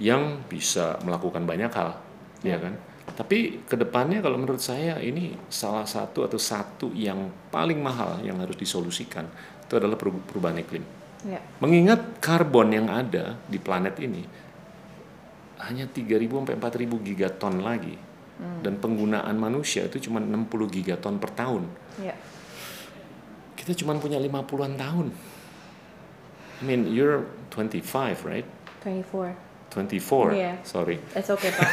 [0.00, 1.98] yang bisa melakukan banyak hal,
[2.40, 2.72] ya kan?
[3.20, 8.40] Tapi ke depannya kalau menurut saya ini salah satu atau satu yang paling mahal yang
[8.40, 9.28] harus disolusikan
[9.60, 10.80] itu adalah peru- perubahan iklim.
[11.28, 11.36] Ya.
[11.60, 14.24] Mengingat karbon yang ada di planet ini
[15.60, 17.92] hanya 3.000 sampai 4.000 gigaton lagi.
[18.40, 21.68] Dan penggunaan manusia itu cuma 60 gigaton per tahun.
[22.00, 22.16] Ya.
[23.52, 25.12] Kita cuma punya 50-an tahun.
[25.12, 28.48] I mean, you're 25, right?
[28.80, 29.49] 24.
[29.70, 30.52] 24, Iya.
[30.62, 30.98] sorry.
[31.14, 31.68] It's okay, Pak.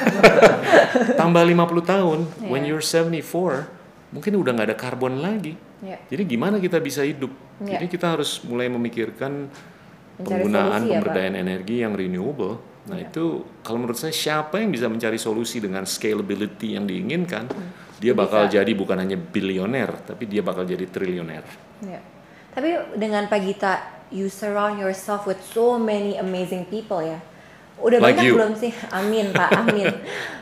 [1.21, 2.69] Tambah 50 tahun, when Iya.
[2.69, 3.65] you're 74,
[4.09, 5.57] mungkin udah nggak ada karbon lagi.
[5.77, 5.97] ya.
[6.05, 7.29] Jadi gimana kita bisa hidup?
[7.59, 7.77] Iya.
[7.77, 11.01] Jadi kita harus mulai memikirkan Mencari penggunaan solusi ya, Pak.
[11.01, 12.57] pemberdayaan energi yang renewable.
[12.87, 13.23] Nah itu
[13.61, 17.45] kalau menurut saya siapa yang bisa mencari solusi dengan scalability yang diinginkan,
[17.97, 18.47] dia bakal.
[18.47, 18.61] Bisa.
[18.61, 21.43] jadi bukan hanya bilioner, tapi dia bakal jadi triliuner.
[21.83, 22.01] Ya.
[22.53, 23.73] Tapi dengan Pak Gita,
[24.09, 27.21] you surround yourself with so many amazing people ya.
[27.77, 28.35] Udah Like banyak you.
[28.35, 28.73] belum sih?
[28.89, 29.85] Amin Pak, amin.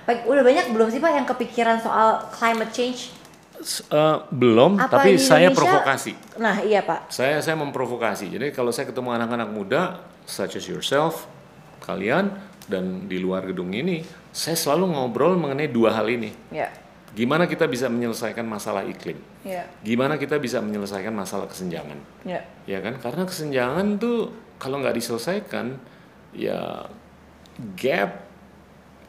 [0.08, 3.12] Pak, udah banyak belum sih Pak yang kepikiran soal climate change?
[3.66, 6.16] Eh, belum, Apa tapi saya provokasi.
[6.40, 7.12] Nah iya Pak.
[7.12, 8.28] Saya saya memprovokasi.
[8.32, 9.82] Jadi kalau saya ketemu anak-anak muda,
[10.28, 11.28] such as yourself,
[11.84, 12.36] kalian
[12.68, 14.04] dan di luar gedung ini,
[14.36, 16.36] saya selalu ngobrol mengenai dua hal ini.
[16.52, 16.68] Ya.
[17.16, 19.16] Gimana kita bisa menyelesaikan masalah iklim?
[19.48, 19.64] Ya.
[19.80, 21.96] Gimana kita bisa menyelesaikan masalah kesenjangan?
[22.28, 22.44] Ya.
[22.68, 23.00] Ya kan?
[23.00, 25.80] Karena kesenjangan tuh kalau nggak diselesaikan,
[26.36, 26.92] ya
[27.76, 28.28] gap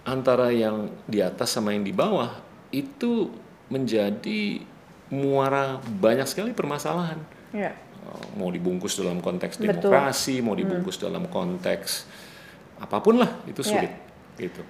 [0.06, 2.30] antara yang di atas sama yang di bawah
[2.70, 3.30] itu
[3.66, 4.62] menjadi
[5.10, 7.18] muara banyak sekali permasalahan.
[7.50, 7.74] Ya.
[8.06, 9.66] Uh, Mau dibungkus dalam konteks Betul.
[9.90, 12.06] demokrasi, mau dibungkus dalam konteks
[12.78, 13.68] apa pun lah itu Ya.
[13.70, 13.92] sulit.
[14.38, 14.62] Gitu.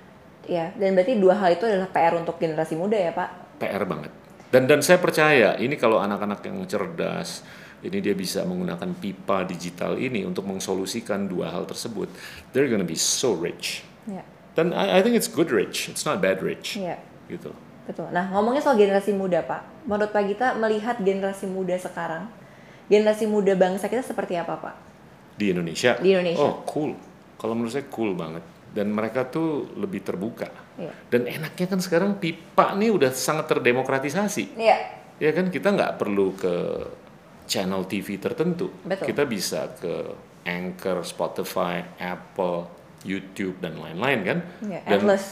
[0.49, 0.73] Ya.
[0.77, 3.61] Dan berarti dua hal itu adalah PR untuk generasi muda ya Pak?
[3.61, 4.13] PR banget.
[4.49, 7.45] Dan dan saya percaya ini kalau anak-anak yang cerdas
[7.87, 12.11] ini dia bisa menggunakan pipa digital ini untuk mensolusikan dua hal tersebut.
[12.51, 13.87] They're gonna be so rich.
[14.11, 14.27] Ya.
[14.59, 15.87] Dan I, I think it's good rich.
[15.87, 16.75] It's not bad rich.
[16.77, 16.99] Ya.
[17.31, 17.55] Gitu.
[17.87, 18.11] Betul.
[18.11, 19.87] Nah, ngomongnya soal generasi muda, Pak.
[19.87, 22.27] Menurut Pak Gita, melihat generasi muda sekarang,
[22.91, 24.75] generasi muda bangsa kita seperti apa, Pak?
[25.39, 25.95] Di Indonesia.
[26.03, 26.43] Di Indonesia.
[26.43, 26.99] Oh cool.
[27.39, 28.43] Kalau menurut saya cool banget.
[28.75, 30.51] Dan mereka tuh lebih terbuka.
[30.77, 30.93] Iya.
[31.09, 34.57] Dan enaknya kan sekarang pipa nih udah sangat terdemokratisasi.
[34.59, 34.77] Iya.
[35.17, 36.55] Ya kan kita nggak perlu ke
[37.47, 38.69] channel TV tertentu.
[38.83, 39.07] Betul.
[39.11, 39.95] Kita bisa ke
[40.45, 42.67] Anchor, Spotify, Apple,
[43.03, 44.39] YouTube dan lain-lain kan.
[44.63, 45.25] Iya, Dan endless.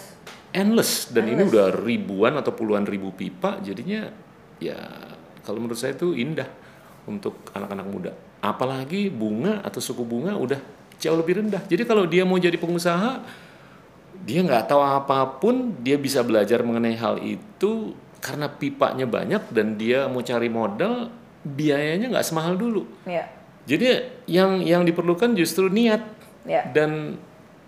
[0.55, 1.51] endless dan ini Endless.
[1.51, 4.07] udah ribuan atau puluhan ribu pipa jadinya
[4.63, 4.79] ya
[5.43, 6.47] kalau menurut saya itu indah
[7.05, 8.13] untuk anak-anak muda.
[8.41, 10.61] Apalagi bunga atau suku bunga udah
[10.97, 11.63] jauh lebih rendah.
[11.67, 13.21] Jadi kalau dia mau jadi pengusaha
[14.25, 17.93] dia nggak tahu apa pun, dia bisa belajar mengenai hal itu
[18.25, 21.13] karena pipanya banyak dan dia mau cari modal
[21.45, 22.89] biayanya nggak semahal dulu.
[23.05, 23.29] Iya.
[23.65, 23.87] Jadi
[24.29, 26.01] yang yang diperlukan justru niat
[26.45, 26.69] Iya.
[26.77, 27.17] dan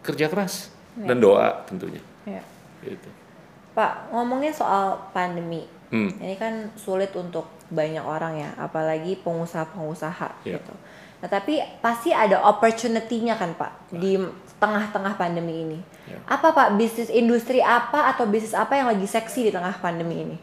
[0.05, 2.01] kerja keras dan doa tentunya.
[2.25, 2.41] Iya.
[2.85, 3.09] Gitu.
[3.77, 5.69] Pak, ngomongin soal pandemi.
[5.93, 6.11] Hmm.
[6.19, 10.59] Ini kan sulit untuk banyak orang ya, apalagi pengusaha-pengusaha Iya.
[10.59, 10.75] gitu.
[11.17, 14.21] Nah, tapi pasti ada opportunity-nya kan, Pak, di
[14.57, 15.79] tengah-tengah pandemi ini.
[16.09, 16.19] Iya.
[16.29, 20.37] Apa, Pak, bisnis industri apa atau bisnis apa yang lagi seksi di tengah pandemi ini?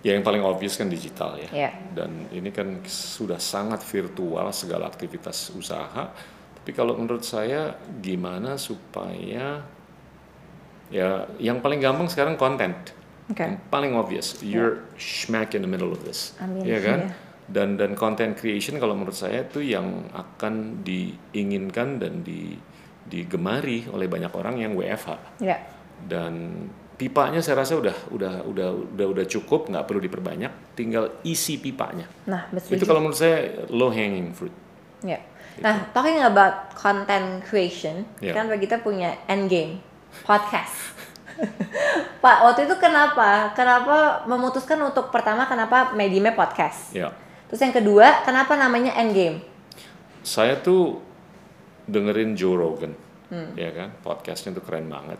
[0.00, 1.48] Ya yang paling obvious kan digital ya.
[1.52, 1.70] Iya.
[1.92, 6.08] Dan ini kan sudah sangat virtual segala aktivitas usaha.
[6.56, 9.60] Tapi kalau menurut saya gimana supaya
[10.88, 12.72] ya yang paling gampang sekarang konten.
[13.28, 13.44] Oke.
[13.44, 16.34] Yang paling obvious, you're smack in the middle of this.
[16.40, 17.00] Amin, Ya kan?
[17.06, 17.28] iya.
[17.50, 22.54] Dan dan content creation kalau menurut saya itu yang akan diinginkan dan di
[23.04, 25.58] digemari oleh banyak orang yang WFH Ya.
[26.06, 26.66] dan
[27.00, 32.04] pipanya saya rasa udah udah udah udah udah cukup nggak perlu diperbanyak tinggal isi pipanya
[32.28, 32.84] Nah, itu betul.
[32.84, 34.52] kalau menurut saya low hanging fruit
[35.00, 35.16] Ya.
[35.64, 38.36] Nah, talking about content creation, Ya.
[38.36, 39.80] kan kita punya Endgame
[40.28, 40.92] podcast.
[42.22, 43.48] Pak, waktu itu kenapa?
[43.56, 46.92] Kenapa memutuskan untuk pertama kenapa mediumnya podcast?
[46.92, 47.08] ya
[47.48, 49.40] Terus yang kedua, kenapa namanya Endgame?
[50.20, 51.00] saya tuh
[51.88, 52.92] dengerin Joe Rogan
[53.32, 53.56] Hmm.
[53.56, 55.16] ya kan podcastnya tuh keren banget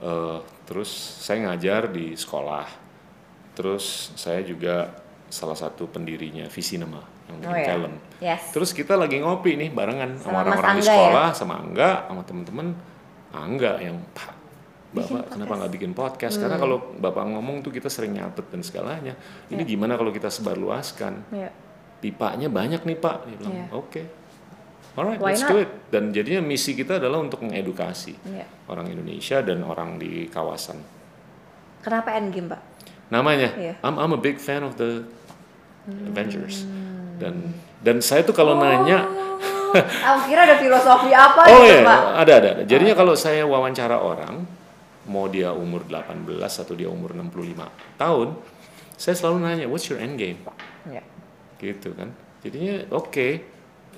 [0.00, 0.38] Eh,
[0.70, 0.86] terus
[1.18, 2.66] saya ngajar di sekolah
[3.52, 4.94] terus saya juga
[5.26, 7.66] salah satu pendirinya Visinema yang bikin Oh ya.
[7.68, 8.42] film Yes.
[8.52, 10.88] Terus kita lagi ngopi nih barengan Sama orang-orang di ya?
[10.88, 12.68] sekolah, sama Angga, sama temen-temen.
[13.32, 14.34] Angga yang Pak,
[14.92, 16.36] Bapak kenapa nggak bikin podcast?
[16.36, 16.64] Karena Hmm.
[16.66, 19.14] kalau Bapak ngomong tuh kita sering nyatet dan segalanya.
[19.48, 21.32] Ini gimana kalau kita sebarluaskan?
[21.32, 21.48] Iya.
[21.98, 23.16] Pipanya banyak nih Pak.
[23.24, 23.66] Dia bilang, Iya.
[23.72, 24.02] oke.
[24.90, 25.50] Alright, Why let's not?
[25.54, 25.70] do it.
[25.88, 28.46] Dan jadinya misi kita adalah untuk mengedukasi Iya.
[28.66, 30.82] orang Indonesia dan orang di kawasan.
[31.80, 32.60] Kenapa Endgame, Pak?
[33.08, 33.74] Namanya, Iya.
[33.80, 35.06] I'm I'm a big fan of the
[36.06, 36.66] Avengers.
[37.16, 39.06] Dan dan saya tuh kalau nanya,
[39.70, 42.00] Aku kira ada filosofi apa oh gitu, ya, Pak.
[42.18, 42.48] ada ada.
[42.58, 42.62] ada.
[42.66, 44.42] Jadinya kalau saya wawancara orang,
[45.06, 48.34] mau dia umur 18 atau dia umur 65 tahun,
[48.98, 50.42] saya selalu nanya, what's your end game?
[50.90, 51.06] Iya.
[51.56, 52.10] Gitu kan.
[52.42, 53.46] Jadinya oke,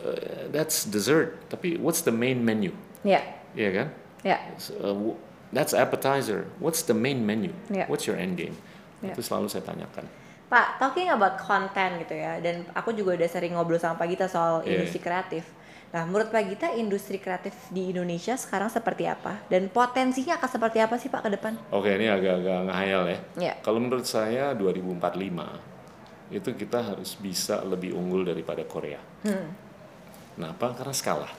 [0.02, 1.38] uh, that's dessert.
[1.48, 2.74] Tapi what's the main menu?
[3.06, 3.22] Iya.
[3.54, 3.88] Iya kan?
[4.22, 4.38] Iya.
[4.58, 4.94] So, uh,
[5.50, 6.46] that's appetizer.
[6.58, 7.54] What's the main menu?
[7.70, 7.86] Yeah.
[7.86, 8.54] What's your end game?
[9.02, 9.14] Yeah.
[9.14, 10.06] Itu selalu saya tanyakan.
[10.52, 14.26] Pak, talking about konten gitu ya, dan aku juga udah sering ngobrol sama Pak Gita
[14.28, 14.84] soal Iya.
[14.84, 15.48] industri kreatif.
[15.96, 19.44] Nah, menurut Pak Gita, industri kreatif di Indonesia sekarang seperti apa?
[19.48, 21.56] Dan potensinya akan seperti apa sih Pak ke depan?
[21.72, 23.18] Oke, ini agak-agak ngehayal ya.
[23.36, 23.54] Iya.
[23.64, 25.72] Kalau menurut saya 2045
[26.32, 29.00] itu kita harus bisa lebih unggul daripada Korea.
[29.24, 29.52] Hmm.
[30.34, 30.72] Kenapa?
[30.72, 31.30] Karena skala.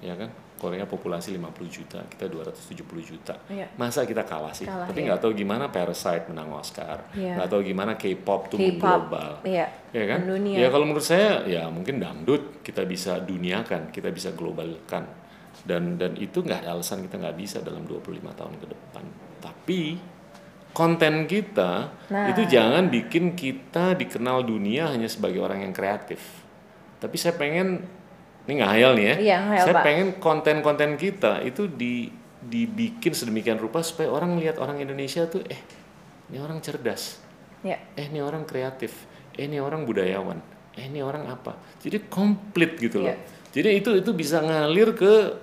[0.00, 0.30] Ya kan?
[0.58, 3.34] Korea populasi 50 juta, kita 270 juta.
[3.50, 3.66] Iya.
[3.74, 4.62] Masa kita kalah sih?
[4.62, 5.06] Kalah, Tapi iya.
[5.10, 7.02] nggak tahu gimana Parasite menang Oscar.
[7.18, 7.34] Iya.
[7.34, 9.42] Nggak tahu gimana K-pop tuh global.
[9.42, 9.66] iya.
[9.90, 10.22] Ya kan?
[10.22, 10.56] Mendunia.
[10.62, 15.02] Ya kalau menurut saya ya mungkin dangdut kita bisa duniakan, kita bisa globalkan.
[15.66, 19.04] Dan dan itu nggak ada alasan kita nggak bisa dalam 25 tahun ke depan.
[19.42, 19.80] Tapi
[20.70, 22.30] konten kita Nah.
[22.30, 26.22] itu jangan bikin kita dikenal dunia hanya sebagai orang yang kreatif.
[27.02, 27.82] Tapi saya pengen
[28.42, 29.14] ini ngayal nih ya.
[29.18, 29.84] Iya, ngayal, saya Pak.
[29.86, 32.10] pengen konten-konten kita itu di
[32.42, 35.62] dibikin sedemikian rupa supaya orang lihat orang Indonesia tuh eh
[36.26, 37.22] ini orang cerdas
[37.62, 37.78] Iya.
[37.94, 39.06] eh ini orang kreatif,
[39.38, 40.42] eh ini orang budayawan,
[40.74, 41.54] eh ini orang apa.
[41.78, 43.14] Jadi komplit gitu loh.
[43.14, 43.22] Iya.
[43.54, 45.38] Jadi itu itu bisa ngalir ke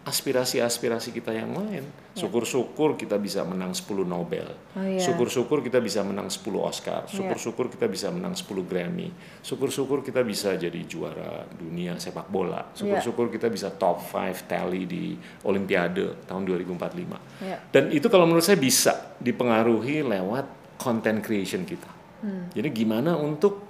[0.00, 1.84] aspirasi-aspirasi kita yang lain.
[2.16, 4.48] Syukur-syukur kita bisa menang 10 Nobel.
[4.72, 4.96] Oh, iya.
[4.96, 7.04] Syukur-syukur kita bisa menang 10 Oscar.
[7.04, 9.12] Syukur-syukur kita bisa menang 10 Grammy.
[9.44, 12.72] Syukur-syukur kita bisa jadi juara dunia sepak bola.
[12.72, 15.12] Syukur-syukur kita bisa top 5 tally di
[15.44, 17.44] Olimpiade tahun 2045.
[17.44, 17.56] Iya.
[17.68, 21.92] Dan itu kalau menurut saya bisa dipengaruhi lewat content creation kita.
[22.24, 22.48] Hmm.
[22.56, 23.68] Jadi gimana untuk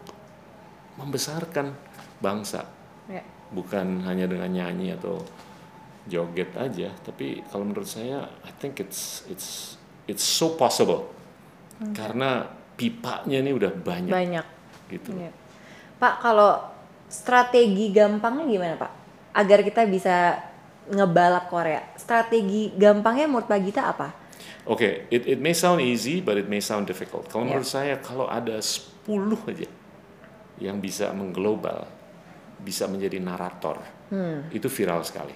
[0.95, 1.75] membesarkan
[2.23, 2.63] bangsa,
[3.11, 3.23] Iya.
[3.51, 5.23] bukan hanya dengan nyanyi atau
[6.07, 9.77] joget aja, tapi kalau menurut saya, I think it's it's
[10.09, 11.13] it's so possible
[11.93, 12.45] karena
[12.77, 14.47] pipanya ini udah banyak, Banyak.
[14.89, 15.17] gitu.
[15.17, 15.33] Iya.
[15.97, 16.61] Pak, kalau
[17.09, 18.93] strategi gampangnya gimana Pak?
[19.33, 20.37] Agar kita bisa
[20.89, 21.81] ngebalap Korea.
[21.97, 24.09] Strategi gampangnya menurut Pak Gita apa?
[24.69, 27.29] Oke, it it may sound easy, but it may sound difficult.
[27.29, 27.57] Kalau Yeah.
[27.57, 29.69] menurut saya, kalau ada 10 aja
[30.61, 31.89] yang bisa mengglobal,
[32.61, 33.81] bisa menjadi narator,
[34.53, 35.33] itu viral sekali.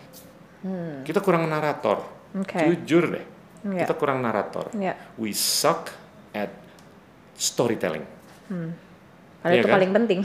[1.05, 2.00] Kita kurang narator,
[2.33, 2.57] Oke.
[2.72, 3.24] jujur deh,
[3.64, 3.85] Yeah.
[3.85, 4.72] kita kurang narator.
[4.72, 4.96] Iya.
[5.16, 5.92] We suck
[6.33, 6.53] at
[7.33, 8.05] storytelling.
[9.40, 9.77] Karena Iya itu kan?
[9.77, 10.20] paling penting.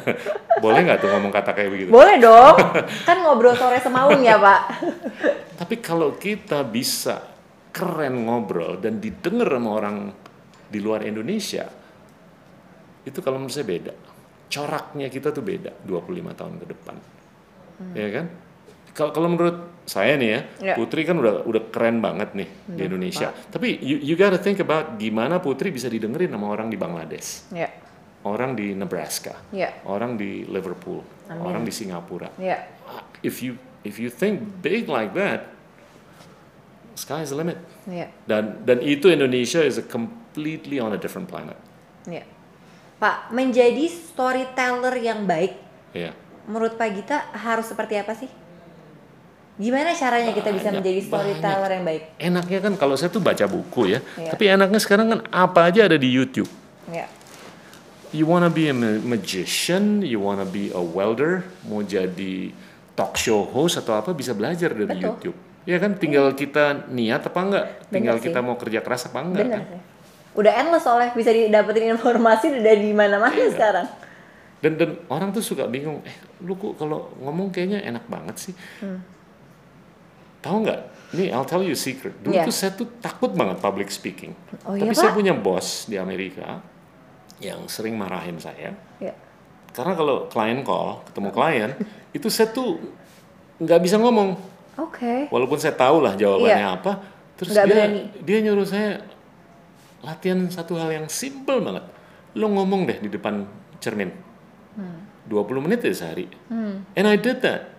[0.64, 1.90] Boleh nggak tuh ngomong kata kayak begitu?
[1.92, 2.56] Boleh dong.
[3.08, 4.60] kan ngobrol sore semaun ya Pak.
[5.60, 7.20] Tapi kalau kita bisa
[7.68, 9.96] keren ngobrol dan didengar sama orang
[10.64, 11.68] di luar Indonesia,
[13.04, 13.92] itu kalau menurut saya beda.
[14.48, 16.96] Coraknya kita tuh beda 25 tahun ke depan.
[17.92, 18.26] Ya kan?
[18.94, 20.74] Kalau menurut saya nih ya, Ya.
[20.78, 23.34] Putri kan udah udah keren banget nih di Indonesia.
[23.34, 27.68] Tapi you, you gotta think about gimana Putri bisa didengerin sama orang di Bangladesh, Ya.
[28.22, 29.74] orang di Nebraska, Ya.
[29.84, 31.42] orang di Liverpool, Amin.
[31.42, 32.70] orang di Singapura Ya.
[33.20, 35.50] if you if you think big like that,
[36.94, 37.58] sky's the limit.
[37.84, 38.08] Ya.
[38.24, 41.58] Dan dan itu Indonesia is a completely on a different planet.
[42.06, 42.22] Ya.
[42.96, 45.58] Pak, menjadi storyteller yang baik
[45.92, 46.14] Ya.
[46.46, 48.30] menurut Pak Gita harus seperti apa sih?
[49.54, 52.02] Gimana caranya kita bisa Banyak, menjadi storyteller yang baik?
[52.18, 54.34] Enaknya kan kalau saya tuh baca buku ya, Iya.
[54.34, 56.50] tapi enaknya sekarang kan apa aja ada di YouTube.
[56.90, 57.06] Ya.
[58.10, 62.50] You wanna be a ma- magician, you wanna be a welder, mau jadi
[62.92, 65.06] talk show host atau apa bisa belajar dari Betul.
[65.08, 65.36] YouTube.
[65.64, 68.26] Ya kan tinggal kita niat apa enggak, tinggal sih.
[68.26, 69.62] kita mau kerja keras apa enggak Bener kan.
[69.64, 69.80] sih.
[70.34, 73.54] Udah endless soalnya bisa didapetin informasi dari mana-mana Iya.
[73.54, 73.86] sekarang.
[74.58, 78.54] Dan dan orang tuh suka bingung, eh lu kok kalau ngomong kayaknya enak banget sih.
[80.44, 80.80] Tahu nggak?
[81.14, 82.12] Nih I'll tell you a secret.
[82.20, 82.44] Dulu Iya.
[82.44, 84.36] tuh saya tuh takut banget public speaking.
[84.62, 85.16] Oh iya, Tapi saya Pak?
[85.16, 86.60] punya bos di Amerika
[87.40, 88.76] yang sering marahin saya.
[89.00, 89.14] Ya.
[89.72, 91.70] Karena kalau klien call, ketemu klien,
[92.12, 92.78] itu saya tuh
[93.58, 94.36] nggak bisa ngomong.
[94.76, 95.30] Oke.
[95.30, 96.76] Walaupun saya tahu lah jawabannya Iya.
[96.76, 96.92] apa,
[97.34, 98.00] terus Nggak dia berani.
[98.20, 98.90] dia nyuruh saya
[100.00, 101.84] latihan satu hal yang simple banget.
[102.34, 103.46] Lo ngomong deh di depan
[103.78, 104.10] cermin.
[104.74, 105.06] Hmm.
[105.24, 106.26] 20 menit ya sehari.
[106.92, 107.73] And I did that.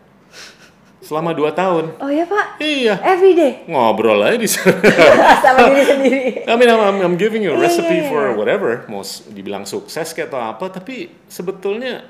[1.06, 2.02] Selama dua tahun.
[2.02, 4.74] Oh ya Pak, Iya, every day ngobrol aja di sana.
[5.46, 6.22] sama diri sendiri.
[6.44, 8.34] I mean, I'm, I'm- giving you a Iya, recipe iya, for iya.
[8.34, 12.10] whatever, mau dibilang sukses kayak atau apa, tapi sebetulnya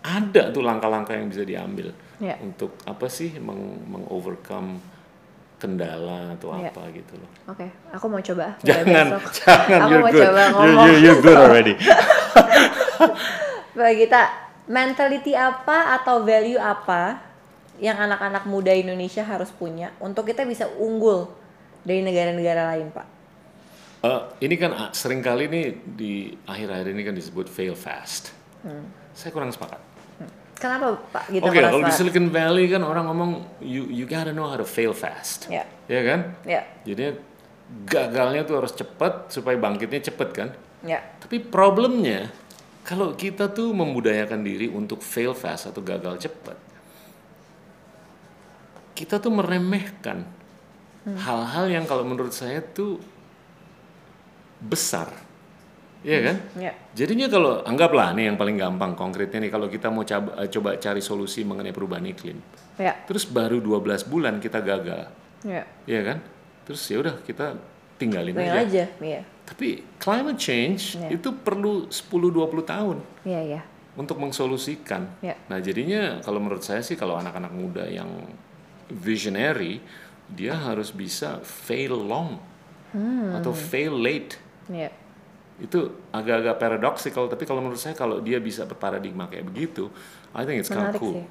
[0.00, 2.40] ada tuh langkah-langkah yang bisa diambil Ya.
[2.40, 4.80] untuk apa sih meng, mengovercome
[5.56, 6.68] kendala atau Iya.
[6.68, 7.28] apa gitu loh.
[7.48, 8.56] Oke, aku mau coba.
[8.62, 9.24] Jangan, besok.
[9.36, 10.84] jangan, Aku you're mau good, coba ngomong.
[10.88, 11.74] you're, you're good already.
[13.76, 14.22] Mbak Gita,
[14.66, 17.20] mentality apa atau value apa
[17.78, 21.28] yang anak-anak muda Indonesia harus punya untuk kita bisa unggul
[21.82, 23.06] dari negara-negara lain, Pak?
[24.06, 26.12] Eh, ini kan ah, sering kali nih di
[26.44, 28.30] akhir-akhir ini kan disebut fail fast.
[28.62, 28.86] Hmm.
[29.16, 29.80] Saya kurang sepakat.
[30.56, 31.92] Kenapa Pak Oke, kalau di?
[31.92, 35.52] Silicon Valley kan orang ngomong you you gotta know how to fail fast.
[35.52, 36.32] Ya, Ya kan?
[36.48, 37.12] ya, Jadi
[37.84, 40.48] gagalnya tuh harus cepat supaya bangkitnya cepat kan.
[40.80, 42.32] ya, Tapi problemnya
[42.88, 46.56] kalau kita tuh membudayakan diri untuk fail fast atau gagal cepat,
[48.96, 50.24] kita tuh meremehkan
[51.06, 52.98] hal-hal yang kalau menurut saya tuh
[54.58, 55.12] besar,
[56.00, 56.36] Iya kan?
[56.56, 60.70] ya, Jadinya kalau anggaplah nih yang paling gampang konkretnya nih kalau kita mau coba, coba
[60.78, 62.38] cari solusi mengenai perubahan iklim,
[62.74, 65.10] ya, terus baru 12 bulan kita gagal,
[65.42, 65.62] ya.
[65.84, 66.18] Iya kan?
[66.64, 67.54] Terus ya udah kita
[67.96, 68.66] tinggalin Tinggal aja.
[68.66, 71.08] aja, iya, Tapi climate change Iya.
[71.14, 73.60] itu perlu 10-20 tahun iya, iya,
[73.94, 75.06] untuk mensolusikan.
[75.22, 75.38] Iya.
[75.46, 78.10] Nah jadinya kalau menurut saya sih kalau anak-anak muda yang
[78.88, 79.80] visionary,
[80.26, 82.38] dia harus bisa fail long
[82.94, 83.36] Hmm.
[83.36, 84.38] atau fail late.
[84.72, 84.88] iya,
[85.56, 89.88] Itu agak-agak paradoxical, tapi kalau menurut saya kalau dia bisa berparadigma kayak begitu,
[90.32, 91.16] I think it's kind of cool.
[91.16, 91.26] sih.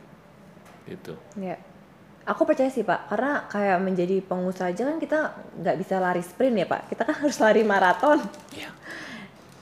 [0.85, 1.13] Gitu.
[1.37, 1.57] Ya.
[2.25, 5.19] Aku percaya sih Pak, karena kayak menjadi pengusaha aja kan kita
[5.61, 8.17] nggak bisa lari sprint ya Pak, kita kan harus lari maraton.
[8.53, 8.73] Yeah.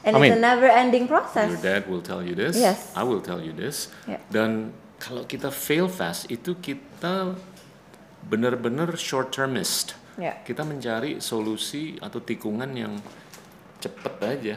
[0.04, 1.48] And I it's a mean, never ending process.
[1.48, 2.56] Your dad will tell you this.
[2.56, 2.92] Yes.
[2.96, 3.92] I will tell you this.
[4.08, 4.20] Ya.
[4.28, 7.36] Dan kalau kita fail fast itu kita
[8.28, 9.96] benar-benar short termist.
[10.14, 12.94] Ya, Kita mencari solusi atau tikungan yang
[13.82, 14.56] cepet aja,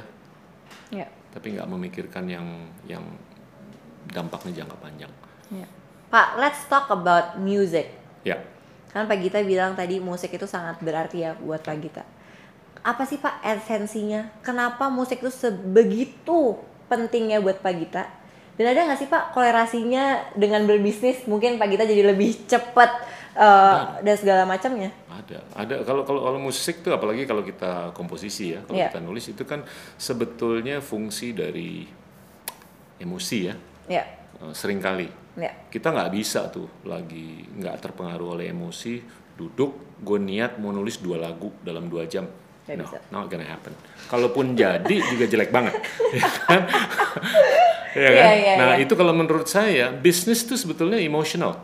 [0.92, 2.44] ya, tapi nggak memikirkan yang
[2.84, 3.00] yang
[4.12, 5.12] dampaknya jangka panjang.
[5.48, 5.66] ya.
[6.12, 7.90] Pak, let's talk about music.
[8.22, 8.38] Ya,
[8.96, 12.04] Kan Pak Gita bilang tadi musik itu sangat berarti ya buat Pak Gita.
[12.80, 14.30] Apa sih Pak esensinya?
[14.40, 18.08] Kenapa musik itu sebegitu pentingnya buat Pak Gita?
[18.56, 21.28] Dan ada nggak sih Pak kolerasinya dengan berbisnis?
[21.28, 22.88] Mungkin Pak Gita jadi lebih cepat
[23.36, 24.90] eh, dan segala macamnya.
[25.06, 25.38] ada.
[25.54, 28.88] Ada kalau kalau kalau musik tuh apalagi kalau kita komposisi ya, kalau Iya.
[28.88, 29.60] kita nulis itu kan
[29.96, 31.84] sebetulnya fungsi dari
[32.96, 33.54] emosi ya.
[33.86, 34.04] Ya,
[34.36, 39.00] Eh, Seringkali ya, kita nggak bisa tuh lagi nggak terpengaruh oleh emosi
[39.32, 42.28] duduk gue niat mau nulis dua lagu dalam dua jam
[42.66, 42.98] Nggak no bisa.
[43.10, 43.72] not gonna happen
[44.06, 45.72] kalaupun jadi juga jelek banget
[46.10, 46.60] ya kan
[47.94, 48.82] ya Iya, kan iya, nah iya.
[48.82, 51.56] itu kalau menurut saya bisnis tuh sebetulnya emosional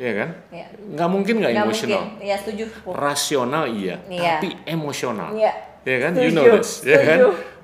[0.00, 0.30] ya kan?
[0.48, 0.64] Ya.
[0.72, 2.24] nggak mungkin nggak emosional mungkin.
[2.24, 2.64] Ya setuju.
[2.88, 4.40] Rasional iya, Iya.
[4.40, 5.36] tapi emosional.
[5.36, 5.52] Iya.
[5.84, 6.12] ya kan?
[6.16, 6.70] Setuju, you know this.
[6.88, 7.18] Ya kan?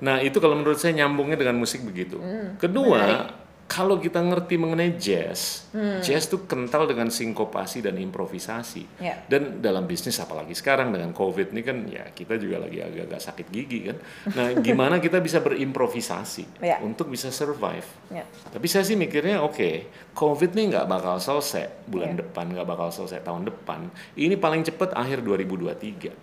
[0.05, 2.20] Nah itu kalau menurut saya nyambungnya dengan musik begitu.
[2.20, 3.33] Hmm, kedua
[3.67, 5.99] kalau kita ngerti mengenai jazz Hmm.
[6.01, 9.21] jazz tuh kental dengan sinkopasi dan improvisasi Ya.
[9.27, 13.47] dan dalam bisnis apalagi sekarang dengan covid ini kan ya kita juga lagi agak-agak sakit
[13.51, 13.97] gigi kan
[14.33, 16.79] nah gimana kita bisa berimprovisasi Ya.
[16.81, 18.23] untuk bisa survive Ya.
[18.49, 22.25] tapi saya sih mikirnya oke, COVID nih nggak bakal selesai bulan Iya.
[22.25, 23.91] depan, nggak bakal selesai tahun depan.
[24.15, 26.15] Ini paling cepat akhir 2023.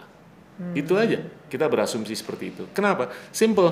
[0.58, 0.74] Hmm.
[0.74, 1.22] Itu aja.
[1.46, 2.64] Kita berasumsi seperti itu.
[2.74, 3.14] Kenapa?
[3.30, 3.70] Simple.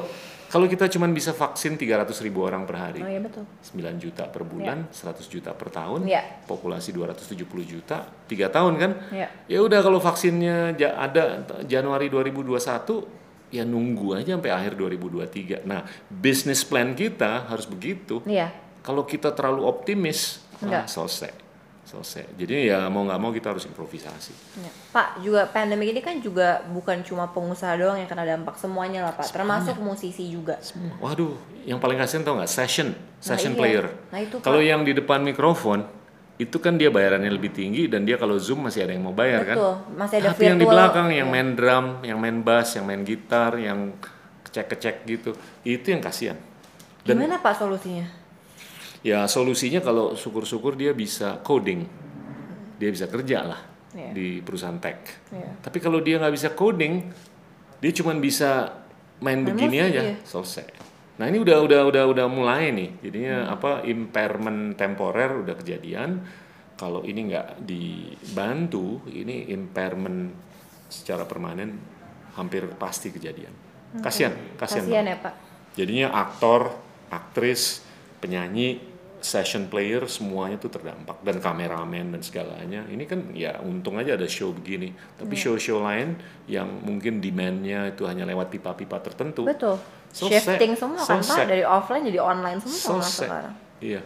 [0.51, 3.47] Kalau kita cuma bisa vaksin 300 ribu orang per hari, Oh iya betul.
[3.63, 6.43] 9 juta per bulan, 100 juta per tahun, Iya.
[6.43, 8.91] populasi 270 juta, tiga tahun kan?
[9.15, 9.31] Ya.
[9.47, 13.07] Ya udah kalau vaksinnya ada Januari 2021,
[13.47, 15.63] ya nunggu aja sampai akhir 2023.
[15.63, 18.19] Nah, business plan kita harus begitu.
[18.27, 18.51] Iya.
[18.83, 20.85] Kalau kita terlalu optimis, ah, Enggak.
[20.91, 21.31] selesai.
[21.91, 22.23] Selesai.
[22.39, 24.31] Jadi ya mau nggak mau kita harus improvisasi.
[24.63, 24.71] Ya.
[24.95, 29.13] Pak, juga pandemi ini kan juga bukan cuma pengusaha doang yang kena dampak semuanya lah
[29.19, 30.55] Pak, termasuk musisi juga.
[30.63, 30.95] Semua.
[31.03, 31.35] Waduh,
[31.67, 32.47] yang paling kasihan tau nggak?
[32.47, 33.59] Session, session iya.
[33.59, 33.85] player.
[34.07, 34.39] Nah, itu.
[34.39, 35.83] Kalau yang di depan mikrofon,
[36.39, 39.43] itu kan dia bayarannya lebih tinggi dan dia kalau zoom masih ada yang mau bayar
[39.43, 39.55] kan?
[39.59, 40.73] Betul, masih ada Tapi yang di virtual.
[40.79, 41.35] belakang, yang Iya.
[41.35, 43.99] main drum, yang main bass, yang main gitar, yang
[44.47, 45.35] kecek-kecek gitu,
[45.67, 46.39] itu yang kasihan.
[47.03, 48.20] Dan Gimana Pak solusinya?
[49.01, 51.85] Ya solusinya kalau syukur-syukur dia bisa coding,
[52.77, 54.11] dia bisa kerja lah Iya.
[54.15, 55.03] di perusahaan tech.
[55.29, 55.59] Iya.
[55.59, 57.11] Tapi kalau dia nggak bisa coding,
[57.77, 58.71] dia cuma bisa
[59.19, 60.15] main, Main begini aja, iya.
[60.23, 60.63] selesai.
[61.19, 63.53] Nah ini udah udah udah udah mulai nih, jadinya Hmm.
[63.53, 66.23] apa impairment temporer udah kejadian.
[66.73, 70.33] Kalau ini nggak dibantu, ini impairment
[70.87, 71.77] secara permanen
[72.33, 73.51] hampir pasti kejadian.
[73.99, 74.87] Kasihan, kasihan.
[74.87, 75.11] Kasihan banget.
[75.11, 75.33] ya Pak.
[75.75, 76.61] Jadinya aktor,
[77.11, 77.83] aktris,
[78.17, 78.79] penyanyi
[79.21, 84.25] session player semuanya tuh terdampak dan kameramen dan segalanya ini kan ya untung aja ada
[84.25, 85.41] show begini tapi Iya.
[85.47, 86.17] show-show lain
[86.49, 89.77] yang mungkin demand-nya itu hanya lewat pipa-pipa tertentu Betul.
[90.11, 93.55] So Shifting semua So kan dari offline jadi online semua so sekarang.
[93.79, 94.01] Iya.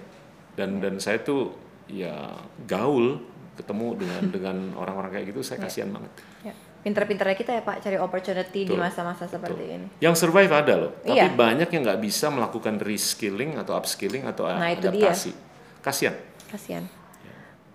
[0.54, 1.58] Dan dan saya tuh
[1.90, 2.30] ya
[2.70, 3.20] gaul
[3.56, 6.12] ketemu dengan dengan orang-orang kayak gitu saya kasihan banget.
[6.46, 6.54] Ya.
[6.86, 8.78] Pinter-pinternya kita ya Pak cari opportunity di Betul.
[8.78, 9.88] masa-masa seperti ini.
[9.98, 11.34] Yang survive ada loh, tapi Iya.
[11.34, 15.10] banyak yang nggak bisa melakukan reskilling atau upskilling atau Nah, itu dia.
[15.10, 15.32] adaptasi.
[15.82, 16.14] Kasihan.
[16.46, 16.86] Kasihan.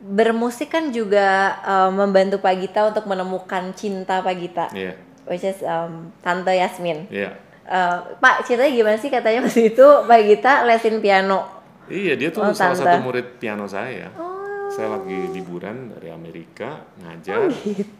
[0.00, 1.26] Bermusik kan juga
[1.60, 4.94] eh, membantu Pak Gita untuk menemukan cinta Pak Gita, Iya.
[5.26, 7.04] which is um, Tante Yasmin.
[7.10, 7.34] Iya.
[7.66, 11.44] Eh, Pak, ceritanya gimana sih katanya waktu itu Pak Gita lesin piano.
[11.84, 12.86] Iya, dia tuh Oh, salah tante.
[12.86, 14.06] satu murid piano saya.
[14.14, 14.39] Oh,
[14.80, 17.52] Saya lagi liburan dari Amerika ngajar.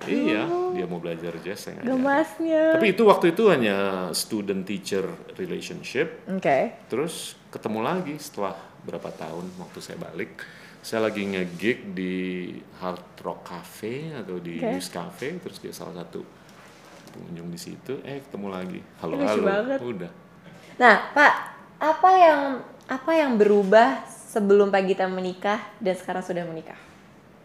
[0.08, 1.92] Iya, dia mau belajar jazz saya ngajar.
[1.92, 2.62] gemasnya.
[2.72, 5.04] Tapi itu waktu itu hanya student teacher
[5.36, 6.24] relationship.
[6.24, 6.88] Oke.
[6.88, 10.40] Terus ketemu lagi setelah berapa tahun waktu saya balik.
[10.80, 12.16] Saya lagi nge-gig di
[12.80, 14.72] Hard Rock Cafe atau di Oke.
[14.72, 15.36] News Cafe.
[15.36, 16.24] Terus dia salah satu
[17.12, 18.00] pengunjung di situ.
[18.08, 18.80] Eh ketemu lagi.
[19.04, 19.44] Halo Lucu halo.
[19.44, 19.78] banget.
[19.84, 20.12] Udah.
[20.80, 21.34] Nah, Pak,
[21.76, 22.40] apa yang
[22.88, 24.00] apa yang berubah
[24.30, 26.78] sebelum Pak Gita menikah dan sekarang sudah menikah?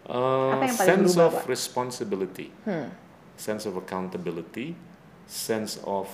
[0.06, 1.46] Uh, Apa yang paling sense berubah, of Pak?
[1.50, 2.90] responsibility, Hmm.
[3.34, 4.78] sense of accountability,
[5.26, 6.06] sense of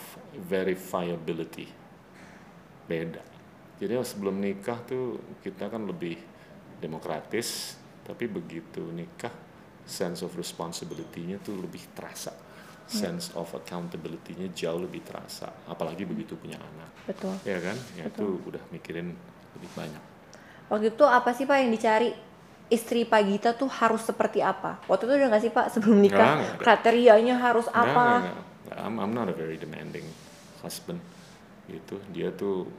[0.48, 1.68] verifiability.
[2.88, 3.20] Beda.
[3.84, 6.16] Jadi sebelum nikah tuh kita kan lebih
[6.80, 7.76] demokratis,
[8.08, 9.34] tapi begitu nikah
[9.84, 12.32] sense of responsibility-nya tuh lebih terasa.
[12.92, 16.92] Sense of accountability-nya jauh lebih terasa, apalagi begitu punya anak.
[17.08, 17.32] Betul.
[17.48, 17.78] Ya kan?
[17.96, 19.16] Ya itu udah mikirin
[19.56, 20.04] lebih banyak.
[20.72, 22.10] Waktu itu apa sih Pak yang dicari?
[22.72, 24.80] Istri Pak Gita tuh harus seperti apa?
[24.88, 26.40] Waktu itu udah nggak sih Pak sebelum nikah?
[26.40, 26.64] Ada.
[26.64, 28.06] Kriterianya harus Nggak, apa?
[28.08, 28.78] nggak, nggak.
[28.80, 30.08] I'm, I'm not a very demanding
[30.64, 31.04] husband.
[31.68, 32.00] Gitu.
[32.16, 32.72] Dia tuh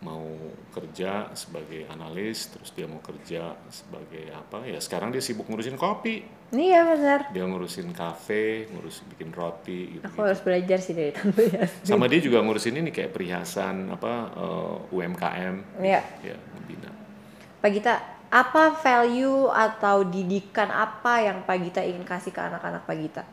[0.00, 0.24] mau
[0.72, 4.64] kerja sebagai analis, terus dia mau kerja sebagai apa?
[4.64, 7.20] Ya sekarang dia sibuk ngurusin kopi, Iya benar.
[7.32, 10.04] dia ngurusin kafe, ngurus bikin roti gitu.
[10.04, 11.68] Aku harus belajar sih dari Tante.
[11.84, 15.54] Sama dia juga ngurusin ini kayak perhiasan apa eh, UMKM.
[15.80, 16.00] Iya.
[16.20, 16.88] Ya, membina.
[17.64, 17.96] Pak Gita,
[18.28, 23.24] apa value atau didikan apa yang Pak Gita ingin kasih ke anak-anak Pak Gita?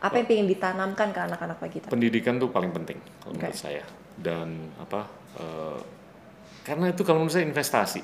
[0.00, 1.86] Apa yang ingin ditanamkan ke anak-anak Pak Gita?
[1.92, 3.44] pendidikan tuh paling penting kalau Oke.
[3.44, 3.84] menurut saya
[4.16, 5.04] dan apa
[5.36, 5.80] eh,
[6.64, 8.00] karena itu kalau menurut saya investasi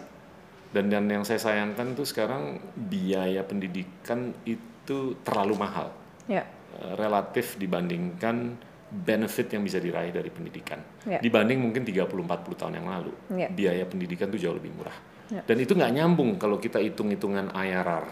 [0.77, 5.89] dan dan yang saya sayangkan tuh sekarang biaya pendidikan itu terlalu mahal
[6.29, 6.45] Ya,
[6.81, 8.61] eh, relatif dibandingkan
[8.93, 11.16] benefit yang bisa diraih dari pendidikan Ya.
[11.16, 13.49] dibanding mungkin 30-40 tahun yang lalu Ya.
[13.49, 15.41] biaya pendidikan tuh jauh lebih murah Ya.
[15.49, 18.05] dan itu nggak nyambung kalau kita hitung-hitungan IRR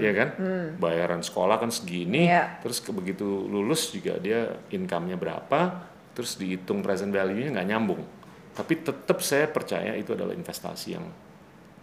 [0.00, 0.28] ya kan?
[0.80, 2.56] Bayaran sekolah kan segini Ya.
[2.64, 5.84] terus ke- begitu lulus juga dia income-nya berapa
[6.16, 8.00] terus dihitung present value-nya nggak nyambung.
[8.56, 11.04] Tapi tetap saya percaya itu adalah investasi yang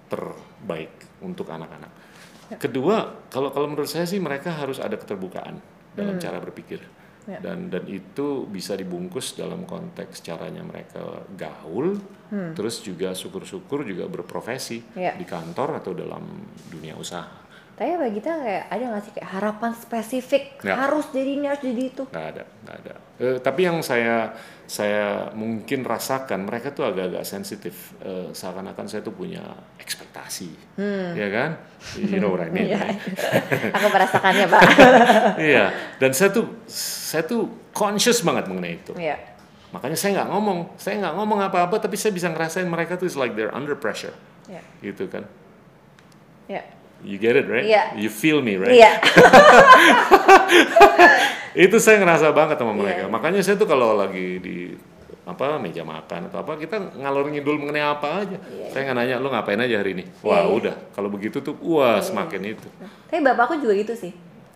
[0.10, 1.92] terbaik untuk anak-anak.
[2.58, 5.56] Kedua kalau kalau menurut saya sih mereka harus ada keterbukaan
[5.96, 6.80] dalam cara berpikir
[7.30, 7.38] Ya.
[7.38, 12.02] dan dan itu bisa dibungkus dalam konteks caranya mereka gaul
[12.56, 15.14] terus juga syukur-syukur juga berprofesi Ya.
[15.14, 16.24] di kantor atau dalam
[16.72, 17.41] dunia usaha
[17.82, 20.78] tapi Pak Gita kayak ada nggak sih kayak harapan spesifik Ya.
[20.78, 22.04] harus jadi ini harus jadi itu?
[22.06, 24.34] nggak ada nggak ada Eh, tapi yang saya
[24.66, 29.42] saya mungkin rasakan mereka tuh agak-agak sensitif Eh, seakan-akan saya tuh punya
[29.78, 30.50] ekspektasi
[31.14, 31.58] ya kan
[31.98, 32.86] you know what I mean Iya.
[33.82, 34.62] Aku merasakannya Pak.
[35.50, 39.18] iya dan saya tuh saya tuh conscious banget mengenai itu Iya.
[39.74, 43.18] makanya saya nggak ngomong saya nggak ngomong apa-apa tapi saya bisa ngerasain mereka tuh is
[43.18, 44.14] like they're under pressure
[44.46, 44.62] Iya.
[44.86, 45.26] gitu kan
[46.46, 46.62] Iya.
[47.04, 47.98] You get it right Iya.
[47.98, 48.92] you feel me right Iya.
[51.56, 53.12] itu saya ngerasa banget sama mereka Iya.
[53.12, 54.56] makanya saya tuh kalau lagi di
[55.22, 58.38] apa meja makan atau apa kita ngalor ngidul mengenai apa aja
[58.74, 62.58] saya nggak nanya lu ngapain aja hari ini wah udah kalau begitu tuh wah semakin
[62.58, 62.68] itu
[63.06, 64.12] Tapi bapakku juga gitu sih.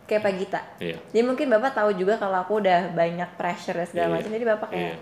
[0.05, 0.59] Kayak Pak Gita.
[0.77, 4.13] iya Jadi mungkin bapak tahu juga kalau aku udah banyak pressure dan segala Iya.
[4.15, 4.29] macam.
[4.31, 4.95] Jadi bapak kayak iya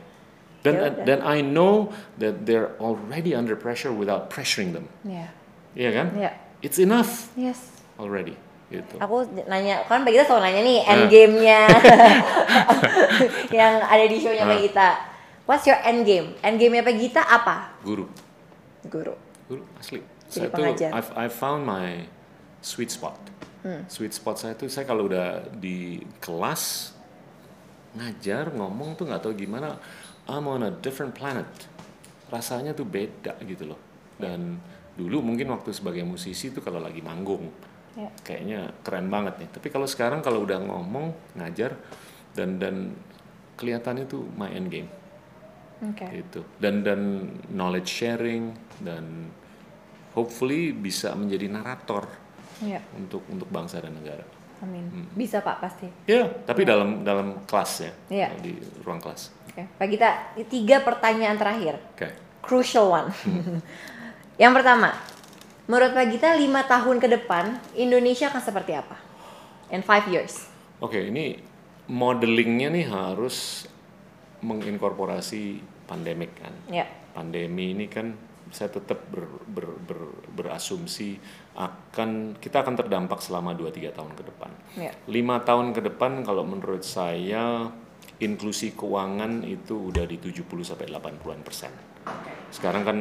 [0.63, 0.91] dan Ya udah.
[1.03, 5.27] dan I know that they're already under pressure without pressuring them Iya.
[5.75, 6.31] iya kan Iya.
[6.63, 7.59] It's enough Yes.
[7.95, 8.33] already
[8.67, 11.59] gitu Aku nanya, kan Pak Gita selalu nanya nih end game-nya
[13.59, 14.61] yang ada di show-nya Pak Ah.
[14.61, 14.89] Gita.
[15.43, 16.33] What's your end game?
[16.39, 17.75] End game-nya Pak Gita apa?
[17.81, 18.07] guru
[18.83, 19.13] Guru.
[19.45, 19.99] Guru asli.
[20.25, 20.89] Jadi Saya tuh pengajar.
[20.91, 22.07] I've, I found my
[22.59, 23.19] sweet spot.
[23.61, 23.85] Hmm.
[23.85, 26.91] Sweet spot saya tuh saya kalau udah di kelas
[27.93, 29.77] ngajar ngomong tuh nggak tahu gimana
[30.25, 31.45] I'm on a different planet.
[32.27, 33.79] Rasanya tuh beda gitu loh.
[34.15, 34.57] Dan
[34.93, 37.49] dulu mungkin waktu sebagai musisi tuh kalau lagi manggung
[37.93, 38.09] Ya.
[38.25, 39.49] kayaknya keren banget nih.
[39.53, 41.77] Tapi kalau sekarang kalau udah ngomong ngajar
[42.33, 42.89] dan dan
[43.53, 44.89] kelihatannya tuh my end game
[45.77, 46.01] Oke.
[46.09, 46.99] gitu dan dan
[47.53, 48.49] knowledge sharing
[48.81, 49.29] dan
[50.11, 52.09] hopefully bisa menjadi narator
[52.61, 54.25] Ya, untuk untuk bangsa dan negara.
[54.57, 54.89] amin.
[54.89, 55.05] Hmm.
[55.13, 55.85] Bisa Pak pasti.
[56.05, 58.27] Ya, tapi dalam dalam kelas ya, Iya.
[58.39, 59.29] di ruang kelas.
[59.49, 60.09] Oke, Pak Gita,
[60.47, 61.77] tiga pertanyaan terakhir.
[61.93, 62.09] Oke.
[62.41, 63.09] Crucial one.
[64.41, 64.89] Yang pertama,
[65.69, 68.97] menurut Pak Gita lima tahun ke depan Indonesia akan seperti apa?
[69.69, 70.49] In five years.
[70.81, 71.37] Oke, ini
[71.87, 73.69] modelingnya nih harus
[74.43, 76.53] menginkorporasi pandemik kan.
[76.67, 76.89] Ya.
[77.13, 78.17] Pandemi ini kan
[78.53, 81.17] saya tetap ber, ber- ber- berasumsi
[81.57, 84.51] akan kita akan terdampak selama 2-3 tahun ke depan.
[84.77, 84.91] Ya.
[85.09, 87.69] Lima tahun ke depan kalau menurut saya
[88.17, 91.71] inklusi keuangan itu udah di 70 sampai 80-an persen.
[92.53, 92.97] Sekarang kan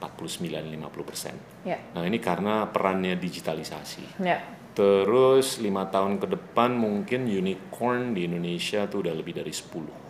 [0.00, 1.36] 49-50 persen.
[1.62, 1.76] Ya.
[1.92, 4.24] Nah ini karena perannya digitalisasi.
[4.24, 4.40] Ya.
[4.72, 10.08] Terus lima tahun ke depan mungkin unicorn di Indonesia tuh udah lebih dari 10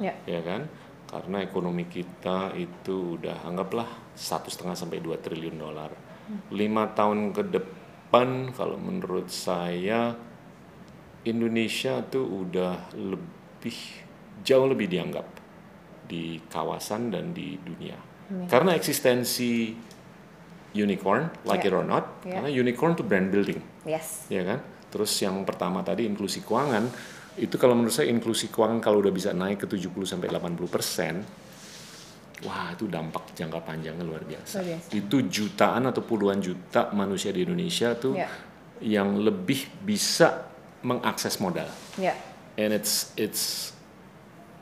[0.00, 0.16] Ya.
[0.24, 0.64] ya kan?
[1.04, 5.92] Karena ekonomi kita itu udah anggaplah satu setengah sampai 2 triliun dolar.
[6.54, 10.14] Lima tahun ke depan kalau menurut saya
[11.26, 13.76] Indonesia tuh udah lebih
[14.40, 15.26] jauh lebih dianggap
[16.08, 18.09] di kawasan dan di dunia.
[18.46, 19.74] Karena eksistensi
[20.70, 21.68] unicorn, like Ya.
[21.68, 22.38] it or not, Ya.
[22.38, 24.30] karena unicorn tuh brand building Yes.
[24.30, 24.62] ya kan?
[24.90, 26.86] Terus yang pertama tadi inklusi keuangan
[27.34, 31.26] itu kalau menurut saya inklusi keuangan kalau udah bisa naik ke 70 sampai 80 persen,
[32.46, 34.62] wah itu dampak jangka panjangnya luar biasa.
[34.62, 34.88] Luar biasa.
[34.94, 38.30] Itu jutaan atau puluhan juta manusia di Indonesia tuh Ya.
[38.78, 40.46] yang lebih bisa
[40.80, 41.68] mengakses modal,
[41.98, 42.14] Ya.
[42.56, 43.74] and it's it's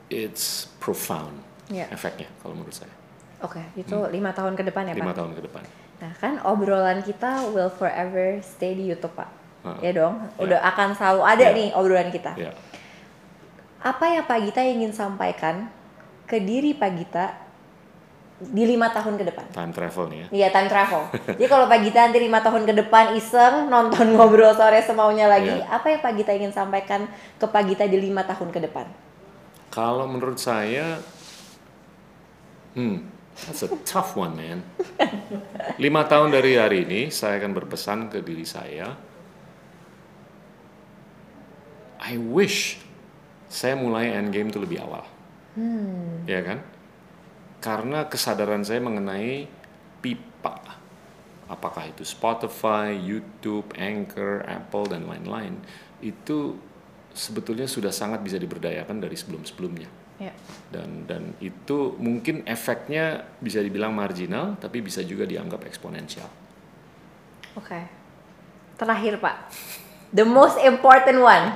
[0.09, 1.37] it's profound
[1.69, 1.85] Ya.
[1.93, 2.91] efeknya kalau menurut saya
[3.39, 5.17] Oke, itu lima tahun ke depan ya lima Pak.
[5.17, 5.63] tahun ke depan.
[5.99, 9.29] Nah kan obrolan kita will forever stay di YouTube Pak.
[9.61, 9.75] Ah.
[9.79, 11.51] Ya dong, udah akan selalu ada Ya.
[11.51, 12.35] nih obrolan kita.
[12.35, 12.51] Ya.
[13.79, 15.71] Apa yang Pak Gita ingin sampaikan
[16.25, 17.25] ke diri Pak Gita
[18.41, 19.45] di lima tahun ke depan?
[19.51, 20.27] Time travel nih ya.
[20.31, 21.01] Iya time travel.
[21.33, 25.51] Jadi kalau Pak Gita nanti lima tahun ke depan iseng nonton ngobrol sore semaunya lagi,
[25.53, 25.67] Iya.
[25.69, 28.87] apa yang Pak Gita ingin sampaikan ke Pak Gita di lima tahun ke depan?
[29.69, 30.99] Kalau menurut saya,
[32.73, 34.59] hmm, that's a tough one, man.
[35.79, 38.95] Lima tahun dari hari ini, saya akan berpesan ke diri saya,
[41.99, 42.79] I wish
[43.51, 45.03] saya mulai endgame itu lebih awal,
[46.25, 46.59] ya kan?
[47.59, 49.51] Karena kesadaran saya mengenai
[49.99, 50.79] pipa,
[51.51, 55.59] apakah itu Spotify, YouTube, Anchor, Apple dan lain-lain,
[55.99, 56.55] itu
[57.11, 60.35] sebetulnya sudah sangat bisa diberdayakan dari sebelum-sebelumnya Ya.
[60.67, 66.27] dan dan itu mungkin efeknya bisa dibilang marginal tapi bisa juga dianggap eksponensial.
[67.55, 67.87] Oke.
[68.75, 69.35] Terakhir Pak,
[70.11, 71.55] the most important one.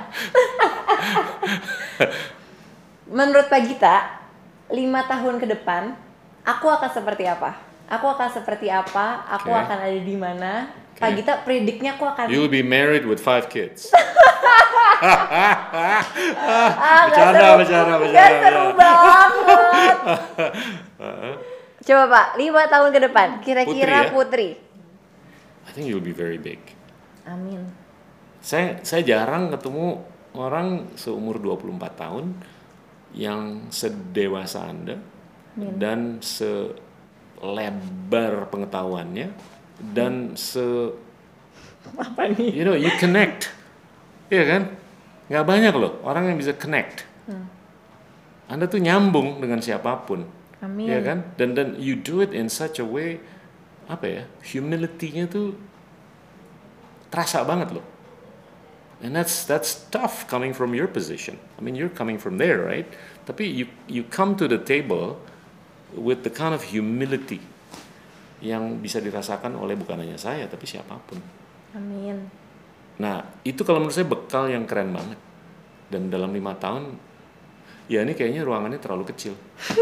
[3.20, 3.96] Menurut Pak Gita,
[4.72, 5.92] lima tahun ke depan,
[6.44, 7.56] aku akan seperti apa?
[7.88, 9.28] Aku akan seperti apa?
[9.40, 9.60] Aku Oke.
[9.60, 10.72] akan ada di mana?
[10.96, 11.16] Pak Oke.
[11.20, 13.88] Gita prediknya aku akan You'll be married with five kids.
[15.02, 16.02] ah,
[17.08, 19.94] Bercanda, seru, bercanda, bercanda, seru banget.
[21.84, 25.68] Coba Pak, lima tahun ke depan, kira-kira Putri putri.
[25.68, 26.60] I think you'll be very big.
[27.28, 27.60] Amin.
[28.40, 30.00] Saya saya jarang ketemu
[30.36, 32.34] orang seumur 24 tahun
[33.14, 34.98] yang sedewasa Anda
[35.54, 36.72] dan selebar
[38.50, 39.28] pengetahuannya
[39.94, 40.90] dan se
[41.94, 42.48] Apa nih?
[42.50, 43.52] you know you connect
[44.32, 44.62] Iya kan
[45.32, 47.08] nggak banyak loh orang yang bisa connect.
[48.44, 50.28] Anda tuh nyambung dengan siapa pun.
[50.64, 50.88] Amin.
[50.88, 51.36] ya kan?
[51.36, 53.20] Dan dan you do it in such a way
[53.84, 55.52] apa ya humility-nya tuh
[57.12, 57.84] terasa banget loh.
[59.04, 61.36] And that's that's tough coming from your position.
[61.56, 62.88] I mean you're coming from there right?
[63.28, 65.20] Tapi you you come to the table
[65.92, 67.44] with the kind of humility
[68.40, 71.20] yang bisa dirasakan oleh bukan hanya saya tapi siapa pun.
[71.76, 72.43] Amin.
[72.94, 75.18] Nah, itu kalau menurut saya bekal yang keren banget.
[75.90, 76.94] Dan dalam lima tahun,
[77.86, 79.34] ya ini kayaknya ruangannya terlalu kecil.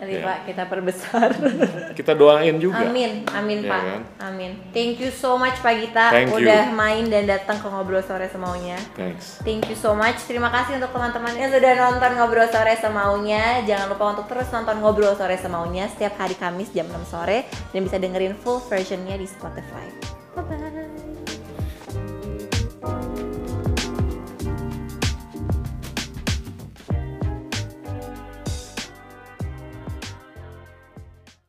[0.00, 0.24] Nanti Ya.
[0.24, 1.28] Pak kita perbesar.
[1.98, 2.88] Kita doain juga.
[2.88, 3.80] Amin, amin Ya Pak.
[3.84, 4.00] kan?
[4.32, 4.56] Amin.
[4.72, 6.40] Thank you so much Pak Gita Thank you.
[6.40, 8.80] udah main dan datang ke ngobrol sore semaunya.
[8.96, 9.44] Thanks.
[9.44, 10.16] Thank you so much.
[10.24, 13.60] Terima kasih untuk teman-teman yang sudah nonton ngobrol sore semaunya.
[13.68, 17.84] Jangan lupa untuk terus nonton ngobrol sore semaunya setiap hari Kamis jam 6 sore dan
[17.84, 19.84] bisa dengerin full versionnya di Spotify.
[20.32, 20.79] Bye bye.